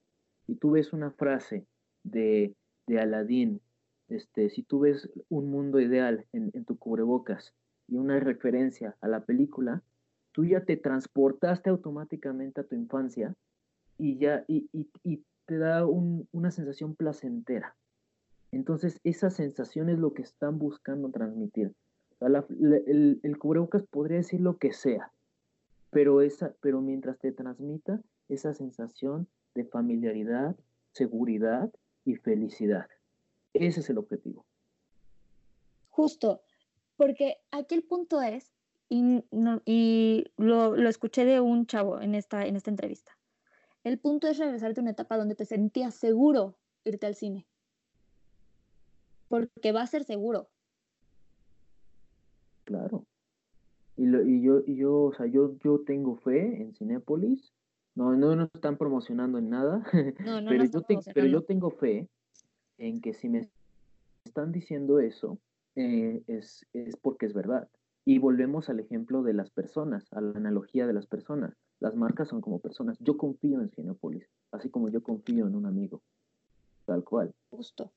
[0.48, 1.68] Si tú ves una frase
[2.02, 2.52] de,
[2.88, 3.60] de Aladín,
[4.08, 7.54] este, si tú ves un mundo ideal en, en tu cubrebocas
[7.86, 9.84] y una referencia a la película,
[10.36, 13.34] tú ya te transportaste automáticamente a tu infancia
[13.96, 14.68] y ya y,
[15.02, 17.74] y, te da una sensación placentera.
[18.52, 21.72] Entonces, esa sensación es lo que están buscando transmitir.
[22.20, 25.10] el, el, cubrebocas podría decir lo que sea,
[25.90, 30.54] pero, esa, pero mientras te transmita esa sensación de familiaridad,
[30.92, 31.70] seguridad
[32.04, 32.88] y felicidad.
[33.54, 34.44] Ese es el objetivo.
[35.90, 36.42] Justo,
[36.96, 38.52] porque aquí el punto es
[38.88, 43.16] y, no, y lo, lo, escuché de un chavo en esta, en esta entrevista.
[43.84, 47.46] El punto es regresarte a una etapa donde te sentías seguro irte al cine.
[49.28, 50.48] Porque va a ser seguro.
[52.64, 53.06] Claro.
[53.96, 57.52] Y, lo, y yo, y yo, o sea, yo, yo tengo fe en Cinépolis.
[57.94, 59.82] No, no nos están promocionando en nada.
[60.24, 60.82] No, no pero, yo
[61.14, 62.08] pero yo tengo fe
[62.78, 63.48] en que si me
[64.24, 65.38] están diciendo eso,
[65.76, 67.68] eh, es, es porque es verdad.
[68.08, 71.56] Y volvemos al ejemplo de las personas, a la analogía de las personas.
[71.80, 72.96] Las marcas son como personas.
[73.00, 76.02] Yo confío en Cinepolis, así como yo confío en un amigo.
[76.84, 77.34] Tal cual.
[77.50, 77.92] Justo.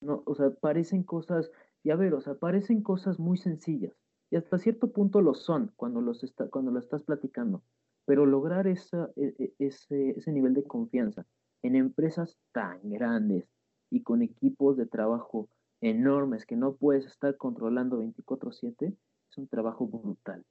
[0.00, 1.52] No, o sea, parecen cosas,
[1.84, 3.94] y a ver, o sea, parecen cosas muy sencillas.
[4.28, 7.62] Y hasta cierto punto lo son cuando, los está, cuando lo estás platicando.
[8.06, 11.26] Pero lograr esa, e, e, ese, ese nivel de confianza
[11.62, 13.48] en empresas tan grandes
[13.88, 15.48] y con equipos de trabajo
[15.80, 18.96] enormes que no puedes estar controlando 24/7,
[19.38, 20.44] un trabajo brutal.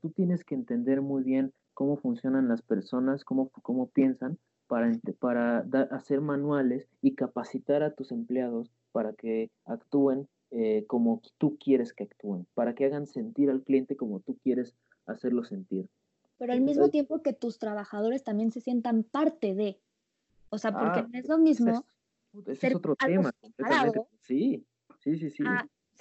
[0.00, 5.58] tú tienes que entender muy bien cómo funcionan las personas, cómo, cómo piensan, para, para
[5.90, 12.04] hacer manuales y capacitar a tus empleados para que actúen eh, como tú quieres que
[12.04, 14.74] actúen, para que hagan sentir al cliente como tú quieres
[15.06, 15.88] hacerlo sentir.
[16.38, 19.78] Pero al mismo tiempo que tus trabajadores también se sientan parte de,
[20.50, 21.84] o sea, porque ah, no es lo mismo.
[22.46, 23.32] Ese es, otro tema.
[24.20, 24.64] Sí,
[25.00, 25.44] sí, sí, sí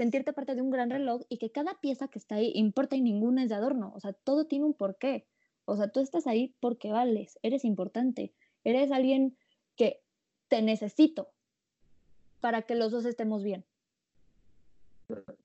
[0.01, 3.01] sentirte parte de un gran reloj y que cada pieza que está ahí importa y
[3.01, 3.93] ninguna es de adorno.
[3.95, 5.27] O sea, todo tiene un porqué.
[5.65, 8.33] O sea, tú estás ahí porque vales, eres importante,
[8.63, 9.37] eres alguien
[9.75, 10.01] que
[10.47, 11.29] te necesito
[12.39, 13.63] para que los dos estemos bien.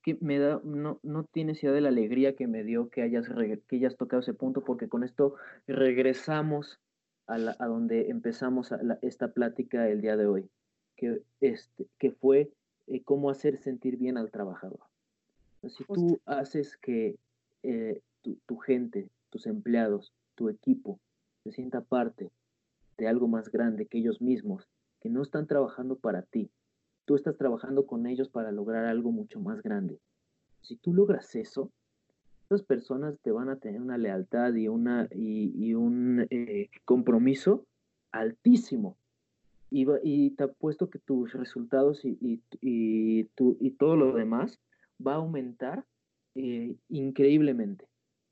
[0.01, 3.27] Que me da, no, no tienes idea de la alegría que me dio que hayas,
[3.67, 5.35] que hayas tocado ese punto, porque con esto
[5.67, 6.79] regresamos
[7.27, 8.71] a, la, a donde empezamos
[9.03, 10.49] esta plática el día de hoy,
[10.95, 12.51] que, este, que fue
[12.87, 14.79] eh, cómo hacer sentir bien al trabajador.
[15.67, 17.17] Si tú haces que
[17.63, 18.01] eh,
[18.45, 20.99] tu, gente, tus empleados, tu equipo
[21.43, 22.31] se sienta parte
[22.97, 24.69] de algo más grande que ellos mismos,
[25.01, 26.49] que no están trabajando para ti,
[27.05, 29.99] tú estás trabajando con ellos para lograr algo mucho más grande.
[30.61, 31.71] Si tú logras eso,
[32.45, 37.65] esas personas te van a tener una lealtad y, una, y, un eh, compromiso
[38.11, 38.97] altísimo
[39.69, 44.59] y, y te apuesto que tus resultados y, y, y, tu, y todo lo demás
[45.05, 45.85] va a aumentar
[46.35, 47.87] eh, increíblemente,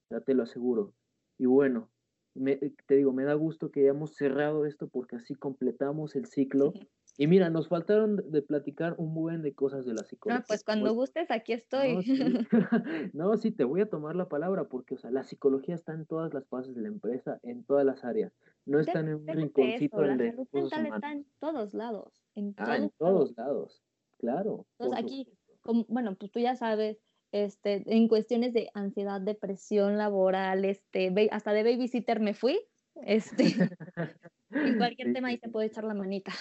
[0.10, 0.94] ya te lo aseguro.
[1.38, 1.90] Y bueno,
[2.36, 2.58] me,
[2.88, 6.74] te digo, me da gusto que hayamos cerrado esto porque así completamos el ciclo
[7.18, 10.39] y mira, nos faltaron de platicar un buen de cosas de la psicología.
[10.39, 11.97] No, pues cuando gustes, aquí estoy.
[13.13, 13.51] No sí.
[13.51, 16.47] te voy a tomar la palabra porque, o sea, la psicología está en todas las
[16.47, 18.34] fases de la empresa, en todas las áreas.
[18.66, 22.22] No está en un rinconcito eso, La salud mental está en todos lados.
[22.36, 23.84] En todos, ah, en todos lados.
[24.18, 24.66] claro.
[24.78, 25.28] Entonces aquí,
[25.61, 26.97] como, bueno, pues tú ya sabes,
[27.32, 32.59] este, en cuestiones de ansiedad, depresión laboral, este, hasta de babysitter me fui,
[33.03, 33.43] este,
[34.51, 36.34] en cualquier tema ahí se puede echar la manita.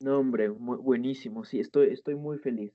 [0.00, 2.72] No, hombre, buenísimo, sí, estoy, estoy muy feliz.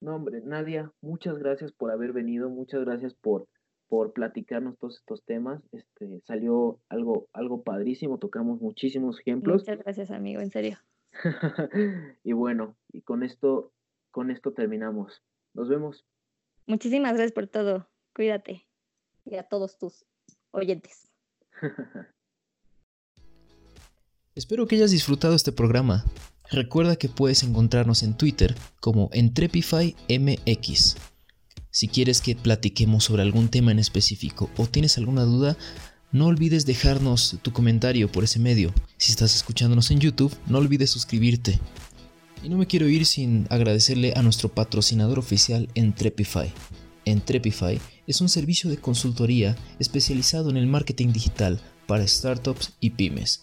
[0.00, 3.46] No, hombre, Nadia, muchas gracias por haber venido, muchas gracias por,
[3.88, 5.62] por platicarnos todos estos temas.
[5.72, 9.62] Este, salió algo, algo padrísimo, tocamos muchísimos ejemplos.
[9.62, 10.78] Muchas gracias, amigo, en serio.
[12.24, 13.72] y bueno, y con esto,
[14.10, 15.22] con esto terminamos.
[15.54, 16.04] Nos vemos.
[16.66, 17.88] Muchísimas gracias por todo.
[18.14, 18.66] Cuídate.
[19.24, 20.04] Y a todos tus
[20.50, 21.10] oyentes.
[24.34, 26.04] Espero que hayas disfrutado este programa.
[26.50, 30.96] Recuerda que puedes encontrarnos en Twitter como EntrepifyMX.
[31.70, 35.56] Si quieres que platiquemos sobre algún tema en específico o tienes alguna duda,
[36.12, 38.72] no olvides dejarnos tu comentario por ese medio.
[38.98, 41.58] Si estás escuchándonos en YouTube, no olvides suscribirte.
[42.44, 46.52] Y no me quiero ir sin agradecerle a nuestro patrocinador oficial Entrepify.
[47.04, 53.42] Entrepify es un servicio de consultoría especializado en el marketing digital para startups y pymes,